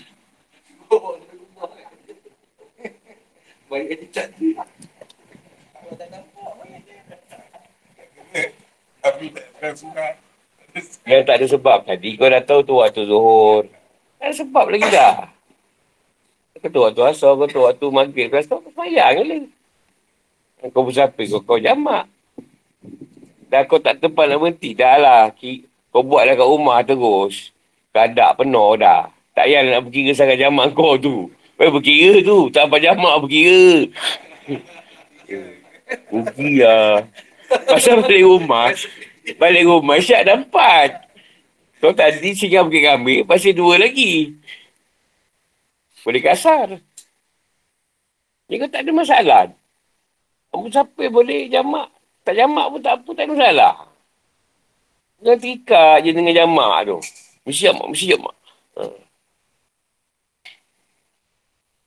[11.04, 13.68] Yang tak ada sebab tadi kau dah tahu tu waktu zuhur.
[14.18, 15.14] Tak ada sebab lagi dah.
[16.64, 18.32] Kau tu waktu asal, kau tu waktu maghrib.
[18.32, 19.42] Kau tu semayang je lah.
[20.72, 22.08] Kau bersapis, kau, kau jamak.
[23.52, 24.72] Dah kau tak tempat nak berhenti.
[24.72, 25.22] Dah lah.
[25.92, 27.52] Kau buat dah kat rumah terus.
[27.94, 29.12] Kadak penuh dah.
[29.36, 31.28] Tak payah nak berkira sangat jamak kau tu.
[31.60, 32.48] Kau berkira tu.
[32.50, 33.92] Tak apa jamak berkira.
[36.10, 37.06] Rugi lah.
[37.68, 38.72] Pasal balik rumah.
[39.40, 40.90] Balik rumah syak dah empat.
[41.80, 43.28] Kau tadi singgah bukit kambing.
[43.28, 44.34] Pasal dua lagi.
[46.04, 46.80] Boleh kasar.
[48.48, 49.44] Dia kata tak ada masalah.
[50.52, 51.88] Apa siapa boleh jamak.
[52.24, 53.74] Tak jamak pun tak apa, tak ada masalah.
[55.24, 56.98] Jangan terikat je dengan jamak tu.
[57.44, 58.36] Mesti jamak, mesti jamak.
[58.76, 58.82] Ha.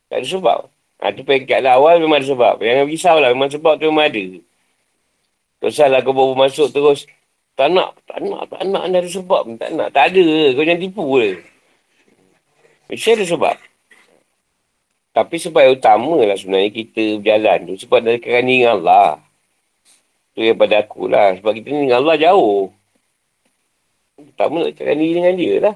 [0.07, 0.59] Tak ada sebab.
[0.97, 2.57] Ha, tu pekat lah awal memang ada sebab.
[2.57, 4.25] Jangan risau lah, memang sebab tu memang ada.
[5.61, 7.05] Tak salah kau baru masuk terus.
[7.57, 9.41] Tak nak, tak nak, tak nak, tak ada sebab.
[9.57, 10.25] Tak nak, tak ada.
[10.53, 11.31] Kau jangan tipu je.
[12.89, 13.55] Mesti ada sebab.
[15.17, 17.75] Tapi sebab yang utama lah sebenarnya kita berjalan tu.
[17.81, 19.11] Sebab dari kerana dengan Allah.
[20.37, 21.33] Tu yang pada aku lah.
[21.41, 22.69] Sebab kita ni dengan Allah jauh.
[24.17, 25.75] Pertama nak diri dengan dia lah.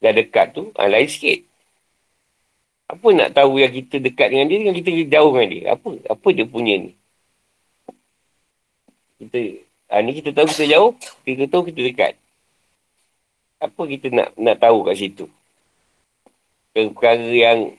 [0.00, 1.49] Dah dekat tu, ha, lain sikit.
[2.90, 5.62] Apa nak tahu yang kita dekat dengan dia dengan kita jauh dengan dia?
[5.78, 5.88] Apa?
[6.10, 6.92] Apa dia punya ni?
[9.22, 9.38] Kita,
[9.94, 10.90] ha, ni kita tahu kita jauh,
[11.22, 12.12] kita tahu kita dekat.
[13.62, 15.30] Apa kita nak nak tahu kat situ?
[16.74, 17.78] Perkara yang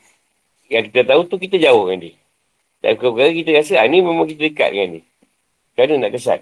[0.71, 2.15] yang kita tahu tu kita jauh dengan dia.
[2.79, 5.03] Dan perkara kita rasa, ha, ni memang kita dekat dengan dia.
[5.75, 6.39] Mana nak kesan?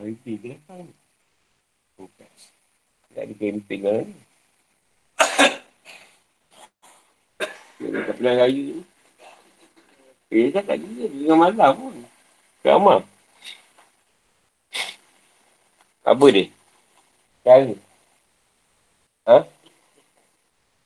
[0.00, 0.88] Reti ke datang?
[2.00, 2.30] Bukan.
[3.12, 4.14] Tak ada camping lah ni.
[7.80, 8.82] Dia pilihan raya tu.
[10.30, 11.08] Eh, dia cakap juga.
[11.08, 11.96] Dengan malam pun.
[12.60, 13.00] Ramah.
[16.04, 16.44] Apa dia?
[17.40, 17.72] Cara.
[19.26, 19.38] Ha?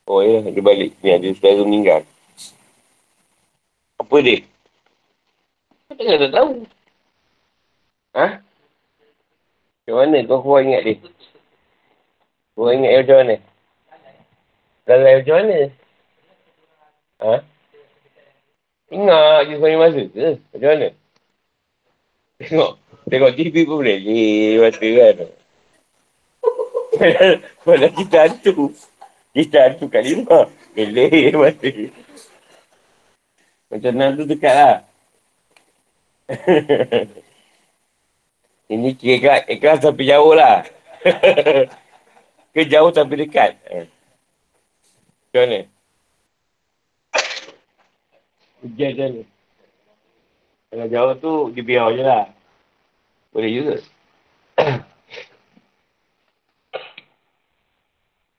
[0.06, 0.94] Oh ya, dia balik.
[1.02, 2.02] Ni ada saudara meninggal.
[3.98, 4.38] Apa dia?
[5.90, 6.52] Kau tak tahu.
[8.14, 8.26] Ha?
[9.84, 10.96] Macam mana kau keluar ingat dia?
[12.54, 13.36] Keluar ingat dia macam mana?
[14.84, 15.58] Lalai macam mana?
[17.22, 17.36] Ha?
[18.94, 20.28] Ingat je sepanjang masa ke?
[20.54, 20.88] Macam mana?
[22.38, 22.72] Tengok.
[23.10, 23.98] Tengok TV pun boleh.
[24.02, 25.16] Eh, mata kan.
[27.66, 28.70] Mana kita hantu.
[29.34, 30.46] Kita hantu kat lima.
[30.74, 31.70] Geleh mata.
[33.70, 34.76] Macam mana tu dekat lah.
[38.64, 40.64] Ini kira ikhlas, ikhlas tapi jauh lah.
[42.54, 43.58] Ke jauh tapi dekat.
[43.68, 43.86] Eh.
[45.28, 45.73] Macam mana?
[48.64, 49.28] Hujan macam?
[50.72, 52.32] Kalau jauh tu, dia biar je lah.
[53.36, 53.76] Boleh juga.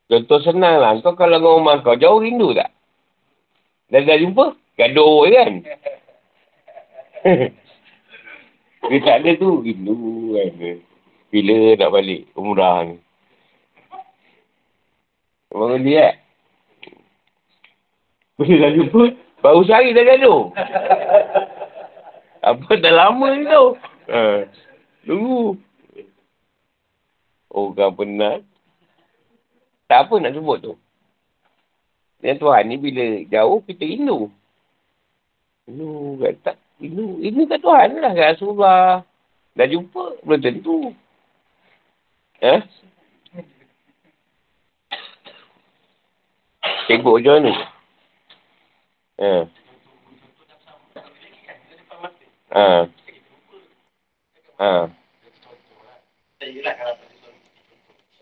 [0.10, 0.98] Contoh senang lah.
[1.06, 2.74] Kau kalau dengan rumah kau, jauh rindu tak?
[3.94, 4.58] Dah dah jumpa?
[4.76, 5.62] Gaduh kan?
[8.90, 9.62] Dia tak ada tu.
[9.62, 10.82] Rindu kan.
[11.30, 12.98] Bila nak balik umrah ni.
[15.56, 16.14] Bangun dia eh?
[18.36, 19.04] Bila dah jumpa,
[19.46, 20.42] baru sehari dah gaduh.
[22.50, 23.78] Apa dah lama ni tau.
[24.10, 24.50] Ha.
[25.06, 25.62] Tunggu.
[27.54, 28.42] Orang penat.
[29.86, 30.74] Tak apa nak sebut tu.
[32.26, 34.34] Yang Tuhan ni bila jauh, kita rindu.
[35.70, 39.06] Rindu tak ini, ini kat Tuhan lah, kat Rasulullah.
[39.56, 40.92] Dah jumpa, belum tentu.
[42.44, 42.60] Eh?
[46.92, 47.54] Tengok macam mana?
[49.16, 49.48] Eh.
[52.52, 52.88] Ha.
[54.60, 54.90] Ha.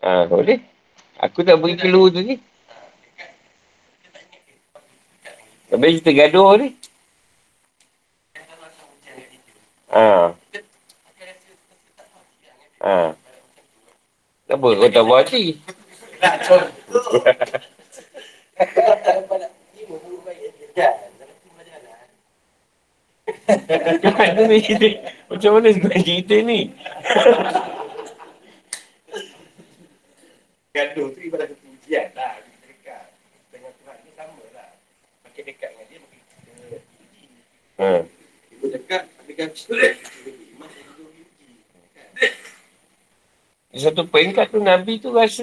[0.02, 0.62] Ha, boleh.
[1.18, 2.38] Aku tak beri clue tu ni.
[5.74, 6.78] Habis kita gaduh ni.
[9.90, 10.30] Ha.
[12.86, 13.18] Ha.
[14.46, 15.58] Kenapa kau tak buat hati?
[25.30, 26.70] Macam mana sebenarnya cerita ni?
[30.74, 32.38] Gaduh tu ibarat satu ujian lah.
[32.66, 33.06] Dekat.
[33.54, 34.70] Dengan Tuhan ni sama lah.
[35.22, 37.22] Makin dekat dengan dia, makin kita uji.
[37.78, 37.90] Ha.
[38.50, 39.48] Kita dekat, dengan
[43.74, 45.42] di satu peringkat tu Nabi tu rasa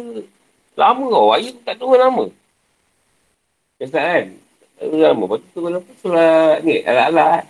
[0.80, 1.36] lama kau.
[1.36, 2.32] Ayah tak tahu nama.
[3.76, 4.26] Kata kan?
[4.82, 5.24] Tak tahu nama.
[5.30, 5.92] Lepas tu turun apa?
[6.02, 6.76] Surah ni.
[6.82, 7.44] Alat-alat.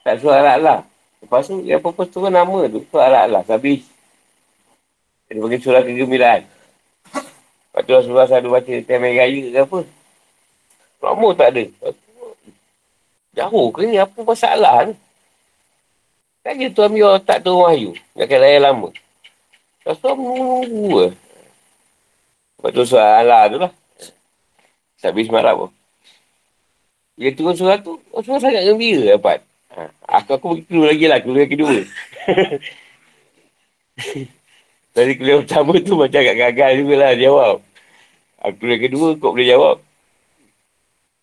[0.00, 0.80] Tak surah alat-alat.
[1.20, 2.80] Lepas tu yang apa-apa turun nama tu.
[2.88, 3.44] Surah alat-alat.
[3.52, 3.84] Habis.
[5.28, 6.48] Dia bagi surah kegembiraan.
[7.12, 9.78] Lepas tu Rasulullah selalu baca Tiamai Raya ke apa.
[11.04, 11.64] Lama tak ada.
[13.36, 14.00] Jauh ke ni?
[14.00, 14.96] Apa masalah ni?
[16.40, 17.92] Kan dia tu ambil tak tu wahyu.
[18.16, 18.88] Nak kata raya lama.
[19.84, 21.08] Lepas tu menunggu ke.
[22.56, 23.72] Lepas tu surah Allah tu lah.
[25.04, 25.81] Tak habis marah pun.
[27.20, 29.44] Dia turun surah tu, oh, surah sangat gembira dapat.
[29.76, 29.88] Ha.
[30.20, 31.76] Aku, aku pergi keluar lagi lah, keluar yang kedua.
[34.92, 37.56] Tadi keluar pertama tu macam agak gagal juga lah jawab.
[38.42, 39.76] Aku keluar kedua, kau boleh jawab.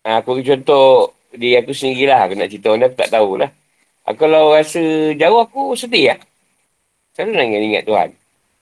[0.06, 2.26] Ha, aku bagi contoh di aku sendiri lah.
[2.26, 3.50] Aku nak cerita orang aku tak tahulah.
[4.08, 4.82] Aku kalau rasa
[5.14, 6.18] jauh aku sedih lah.
[7.14, 8.08] Selalu nangis ingat Tuhan.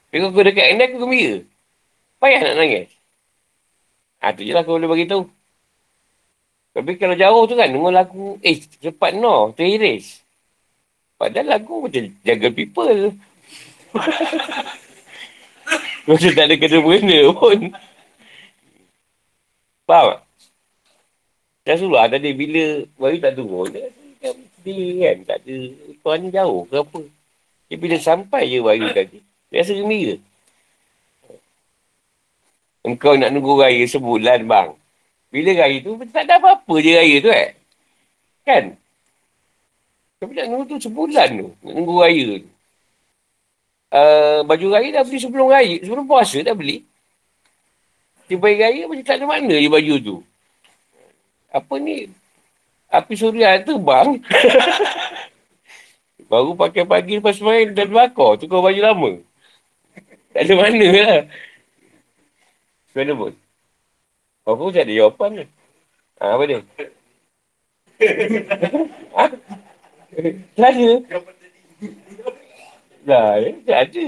[0.09, 1.37] Tapi kalau aku dekat dengan aku gembira.
[2.19, 2.89] Payah nak nangis.
[4.19, 5.23] Ha, tu je lah aku boleh beritahu.
[6.77, 10.23] Tapi kalau jauh tu kan, dengar lagu, eh cepat no, teriris.
[11.19, 13.11] Padahal lagu macam jaga people.
[16.09, 17.59] macam tak ada kena-kena pun.
[19.89, 20.21] Faham tak?
[21.69, 23.93] Rasulullah tadi bila bayi tak tunggu, dia
[24.69, 25.17] sedih kan.
[25.29, 25.57] Tak ada,
[26.01, 27.01] tuan ni jauh ke apa.
[27.69, 29.19] Dia bila sampai je bayi tadi,
[29.53, 30.17] dia rasa gembira.
[32.89, 34.73] Engkau nak nunggu raya sebulan bang.
[35.29, 37.49] Bila raya tu, tak ada apa-apa je raya tu eh.
[38.49, 38.65] Kan?
[40.19, 41.49] Tapi nak nunggu tu sebulan tu.
[41.63, 42.49] Nak nunggu raya tu.
[43.89, 45.77] Uh, baju raya dah beli sebelum raya.
[45.85, 46.83] Sebelum puasa dah beli.
[48.29, 50.17] Tiba raya macam tak ada mana je baju tu.
[51.53, 52.09] Apa ni?
[52.89, 54.17] Api suria tu bang.
[56.29, 58.37] Baru pakai pagi lepas main dan bakar.
[58.37, 59.13] Tukar baju lama.
[60.33, 61.21] Tak ada mana lah.
[62.93, 63.33] Mana pun.
[64.49, 65.45] Apa pun tak ada jawapan ni.
[66.25, 66.59] Ha, apa dia?
[69.13, 69.25] ha?
[70.57, 70.91] Tak ada.
[73.05, 73.55] Dah, eh?
[73.69, 74.07] tak ada.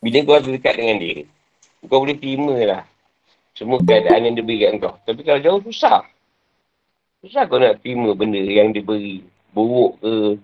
[0.00, 1.28] Bila kau rasa dekat dengan dia,
[1.84, 2.82] kau boleh terima lah.
[3.52, 4.96] Semua keadaan yang dia beri kat kau.
[5.04, 6.00] Tapi kalau jauh, susah.
[7.20, 9.20] Susah kau nak terima benda yang dia beri.
[9.52, 10.40] Buruk ke,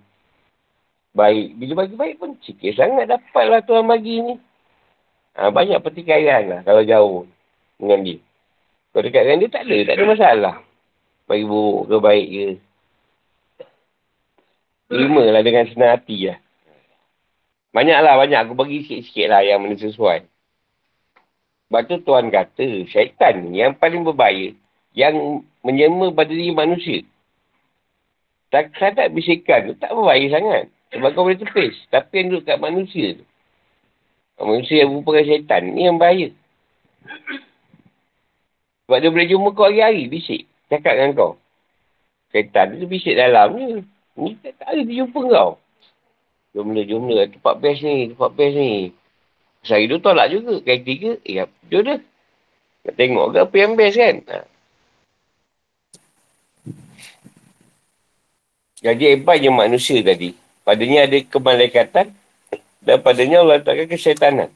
[1.14, 1.56] baik.
[1.56, 4.34] Bila bagi baik pun sikit sangat dapatlah Tuhan bagi ni.
[5.34, 7.26] Ha, banyak pertikaian lah kalau jauh
[7.78, 8.18] dengan dia.
[8.94, 10.54] Kalau dekat dengan dia tak ada, tak ada masalah.
[11.26, 12.46] Bagi buruk ke baik ke.
[14.86, 16.38] Terima lah dengan senang hati lah.
[17.74, 18.38] Banyak lah, banyak.
[18.46, 20.22] Aku bagi sikit-sikit lah yang mana sesuai.
[21.66, 24.54] Sebab tu Tuhan kata, syaitan yang paling berbahaya,
[24.94, 27.02] yang menyema pada diri manusia.
[28.54, 30.70] Tak sadar bisikan tu tak berbahaya sangat.
[30.94, 31.74] Sebab kau boleh tepis.
[31.90, 33.24] Tapi yang duduk kat manusia tu.
[34.38, 35.62] Manusia yang merupakan syaitan.
[35.66, 36.30] Ni yang bahaya.
[38.86, 40.06] Sebab dia boleh jumpa kau hari-hari.
[40.06, 40.46] Bisik.
[40.70, 41.32] Cakap dengan kau.
[42.30, 43.82] Syaitan tu bisik dalam ni.
[44.14, 45.58] Ni tak, ada dia jumpa kau.
[46.54, 47.26] Jom lah, jom lah.
[47.26, 48.14] Tempat best ni.
[48.14, 48.72] Tempat best ni.
[49.66, 50.62] Sehari tu tolak juga.
[50.62, 51.18] Kali tiga.
[51.26, 51.98] Eh, dia dah?
[52.84, 54.16] Nak tengok ke apa yang best kan?
[54.30, 54.38] Ha.
[58.84, 60.43] Jadi hebatnya manusia tadi.
[60.64, 62.06] Padanya ada kemalaikatan
[62.80, 64.48] dan padanya Allah takkan kesyaitanan.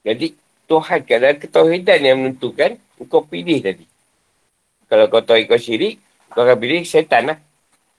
[0.00, 0.32] Jadi
[0.64, 3.84] Tuhan kadang ketauhidan yang menentukan kau pilih tadi.
[4.88, 6.00] Kalau kau tahu kau syirik,
[6.32, 7.38] kau akan pilih syaitan lah.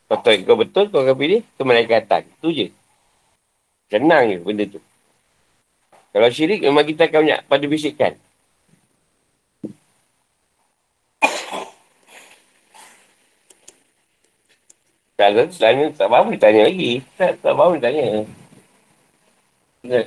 [0.10, 2.26] Kau tahu kau betul, kau akan pilih kemalaikatan.
[2.26, 2.68] Itu je.
[3.94, 4.82] Senang je benda tu.
[6.12, 8.14] Kalau syirik memang kita akan banyak pada bisikan.
[15.22, 17.06] Tak ada, tanya, tak faham dia tanya lagi.
[17.14, 18.26] Tak, tak faham dia tanya.
[19.86, 20.02] Ya.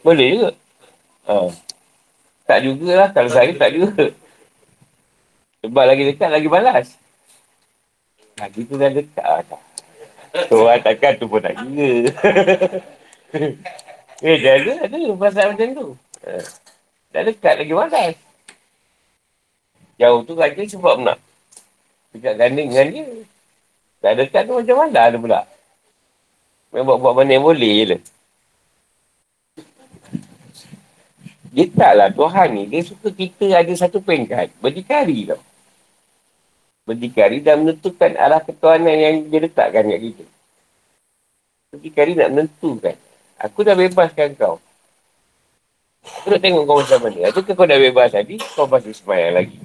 [0.00, 0.50] Boleh juga.
[1.28, 1.36] Ha.
[2.48, 3.08] Tak jugalah.
[3.12, 4.16] Kalau saya tak juga.
[5.60, 6.96] Sebab lagi dekat, lagi balas.
[8.40, 9.24] Lagi tu dah dekat.
[9.28, 9.60] Ah, tak.
[10.48, 11.90] Tuhan takkan tu pun tak juga.
[14.24, 15.86] eh, dah ada, ada pasal macam tu.
[16.24, 16.40] Ha.
[17.12, 18.25] Dah dekat lagi balas.
[19.96, 21.18] Jauh tu raja sebab nak
[22.16, 23.06] dekat ganding dengan dia.
[24.00, 25.40] Tak dekat tu macam mana ada pula.
[26.72, 28.02] Main buat-buat mana yang boleh je lah.
[31.56, 32.62] Dia taklah Tuhan ni.
[32.68, 34.52] Dia suka kita ada satu peringkat.
[34.60, 35.40] Berdikari tau.
[36.84, 40.24] Berdikari dan menentukan arah ketuanan yang dia letakkan kat kita.
[41.72, 42.96] Berdikari nak menentukan.
[43.40, 44.60] Aku dah bebaskan kau.
[46.04, 47.18] Aku nak tengok kau macam mana.
[47.32, 48.36] Adakah kau dah bebas tadi?
[48.54, 49.56] Kau masih semayang lagi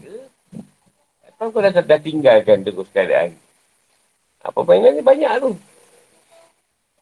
[1.42, 3.34] Kan kau dah, dah tinggalkan terus keadaan.
[4.46, 5.58] Apa mainan ni banyak tu.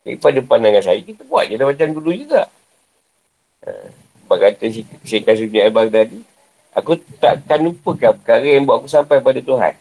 [0.07, 2.47] Daripada pandangan saya, kita buat je dah macam dulu juga.
[3.67, 3.91] Ha,
[4.23, 4.71] sebab kata
[5.03, 6.23] Syekh Kasudin Abang tadi,
[6.71, 9.75] aku takkan lupakan perkara yang buat aku sampai pada Tuhan.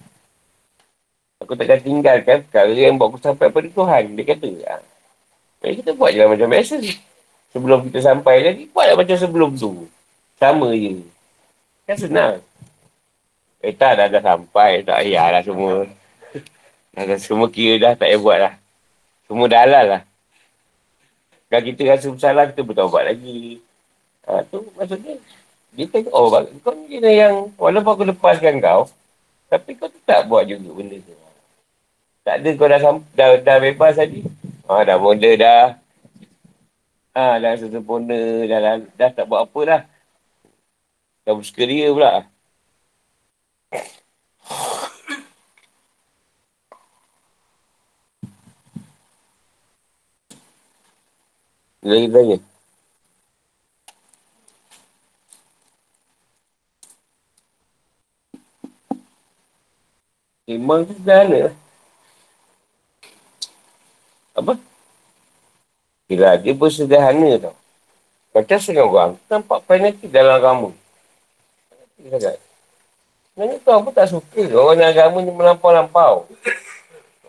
[1.47, 4.19] Aku takkan tinggalkan perkara yang buat aku sampai pada Tuhan.
[4.19, 4.83] Dia kata, ha.
[5.63, 6.83] Jadi kita buat je lah macam biasa.
[7.55, 9.87] Sebelum kita sampai lagi, buatlah macam sebelum tu.
[10.35, 10.99] Sama je.
[11.87, 12.43] Kan senang.
[13.59, 14.87] Eh tak, dah, dah sampai.
[14.87, 15.87] Tak payahlah semua.
[16.95, 18.55] Dah, semua kira dah tak payah buat lah.
[19.27, 20.03] Semua dah halal lah.
[21.49, 23.65] Kalau kita rasa bersalah, kita bertawabat lagi.
[24.29, 25.17] Ha, tu maksudnya,
[25.73, 26.29] dia tengok, oh,
[26.61, 28.85] kau ni yang, walaupun aku lepaskan kau,
[29.49, 31.17] tapi kau tak buat juga benda tu.
[32.21, 32.81] Tak ada kau dah,
[33.17, 34.21] dah, dah bebas tadi.
[34.69, 35.65] Ha, dah mula dah.
[37.17, 39.81] Ha, dah sempurna, dah, dah, dah, tak buat apa dah.
[41.25, 42.29] Dah bersekeria pula.
[51.89, 52.39] Lagi tanya.
[60.49, 61.53] Iman tu dah ada.
[66.09, 67.57] Yelah, dia bersederhana tau.
[68.33, 70.69] Macam setengah orang, nampak fanatik dalam agama.
[72.01, 72.48] Dia cakap,
[73.39, 76.27] sebenarnya kau pun tak suka orang yang agama ni melampau-lampau.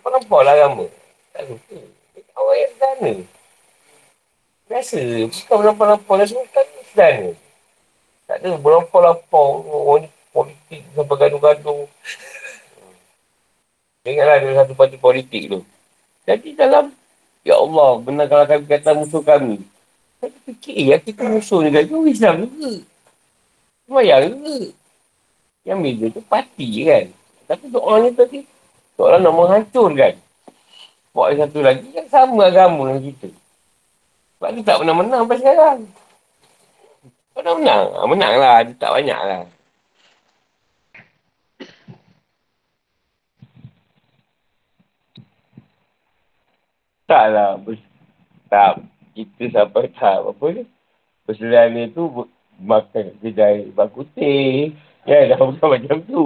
[0.02, 0.90] Melampau lah agama.
[1.38, 1.78] Tak suka.
[2.34, 3.14] Orang yang sederhana.
[4.66, 5.02] Biasa.
[5.30, 6.18] Bukan melampau-lampau.
[6.18, 7.32] Dia semua kan sederhana.
[8.26, 9.48] Tak ada melampau-lampau.
[9.70, 11.86] Orang ni politik sampai gaduh-gaduh.
[14.02, 15.62] Dengarlah ada satu parti politik tu.
[16.26, 16.90] Jadi dalam,
[17.46, 19.62] Ya Allah, benar kalau kami kata musuh kami.
[20.18, 21.86] Saya fikir, ya kita musuh ni kan.
[21.86, 22.82] Islam juga.
[23.86, 24.79] Semayang juga.
[25.70, 27.06] Yang beza tu parti kan.
[27.46, 28.40] Tapi soalan ni tadi,
[28.98, 30.14] soalan nak menghancurkan.
[31.14, 33.30] Buat satu lagi yang sama agama dengan kita.
[34.38, 35.80] Sebab dia tak pernah menang sampai sekarang.
[37.38, 37.86] Pernah menang.
[37.92, 38.58] Ha, menang lah.
[38.66, 39.42] Dia tak banyak lah.
[47.10, 47.52] Taklah.
[48.48, 48.74] Tak.
[49.18, 50.18] Kita sampai tak.
[50.24, 50.64] Apa ni?
[51.28, 52.08] Persediaan ni tu
[52.64, 54.72] makan kedai bakutih.
[55.08, 56.24] Ya, dah bukan macam tu.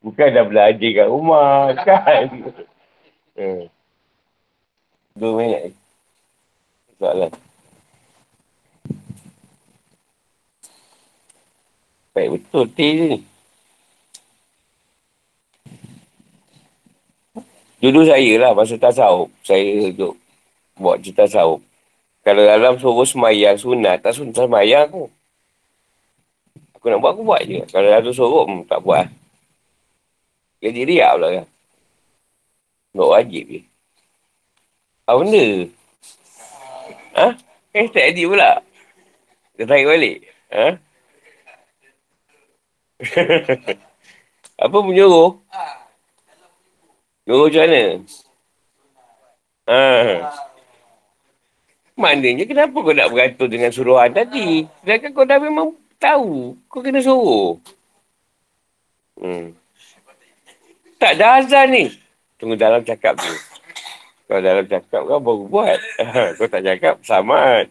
[0.00, 1.70] Bukan dah belajar kat rumah.
[1.86, 2.26] Kan?
[3.36, 3.64] hmm.
[5.14, 5.76] Dua minit.
[6.96, 7.30] Soalan.
[12.16, 12.64] Baik betul.
[12.74, 13.16] Teh ni.
[17.80, 19.32] Dulu saya lah masa tasawuf.
[19.40, 20.20] Saya duduk
[20.76, 21.64] buat cerita tasawuf.
[22.20, 25.08] Kalau dalam suruh semayang sunat, tak sunat semayang aku.
[26.80, 27.60] Aku nak buat, aku buat je.
[27.68, 29.04] Kalau dalam suruh, hmm, tak buat.
[30.64, 31.46] Jadi riak pula kan.
[32.96, 33.60] Tak wajib je.
[35.04, 35.44] Apa benda?
[37.20, 37.26] Ha?
[37.76, 38.64] Eh, tak edit pula.
[39.60, 40.16] Dia tarik balik.
[40.48, 40.66] Ha?
[44.64, 45.36] Apa menyuruh?
[47.28, 47.84] Nyuruh macam mana?
[49.68, 49.80] Ha.
[52.00, 54.64] Maknanya kenapa kau nak beratur dengan suruhan tadi?
[54.80, 56.56] Sedangkan kau dah memang tahu.
[56.66, 57.60] Kau kena suruh.
[59.20, 59.52] Hmm.
[60.96, 61.84] Tak ada azan ni.
[62.40, 63.32] Tunggu dalam cakap tu.
[64.26, 65.78] Kalau dalam cakap kau baru buat.
[66.40, 67.68] kau tak cakap, selamat.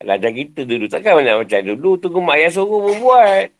[0.00, 1.90] Kalau macam kita dulu, takkan nak macam dulu.
[1.98, 3.52] Tunggu mak ayah suruh pun buat.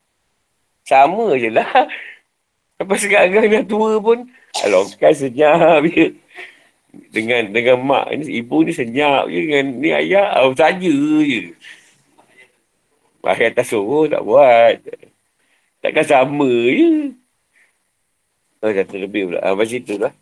[0.87, 1.69] Sama je lah.
[2.81, 4.25] Lepas sekarang dah tua pun,
[4.57, 6.17] kalau kan senyap je.
[6.91, 9.39] Dengan dengan mak ni, ibu ni senyap je.
[9.47, 11.55] Dengan ni ayah, oh, saja je.
[13.23, 14.81] Ayah tak suruh, tak buat.
[15.81, 17.15] Takkan sama je.
[18.61, 19.41] Oh, kata lebih pula.
[19.41, 20.13] Ah, macam tu lah.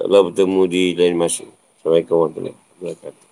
[0.00, 1.44] Allah bertemu di lain masa.
[1.80, 3.25] Assalamualaikum warahmatullahi wabarakatuh.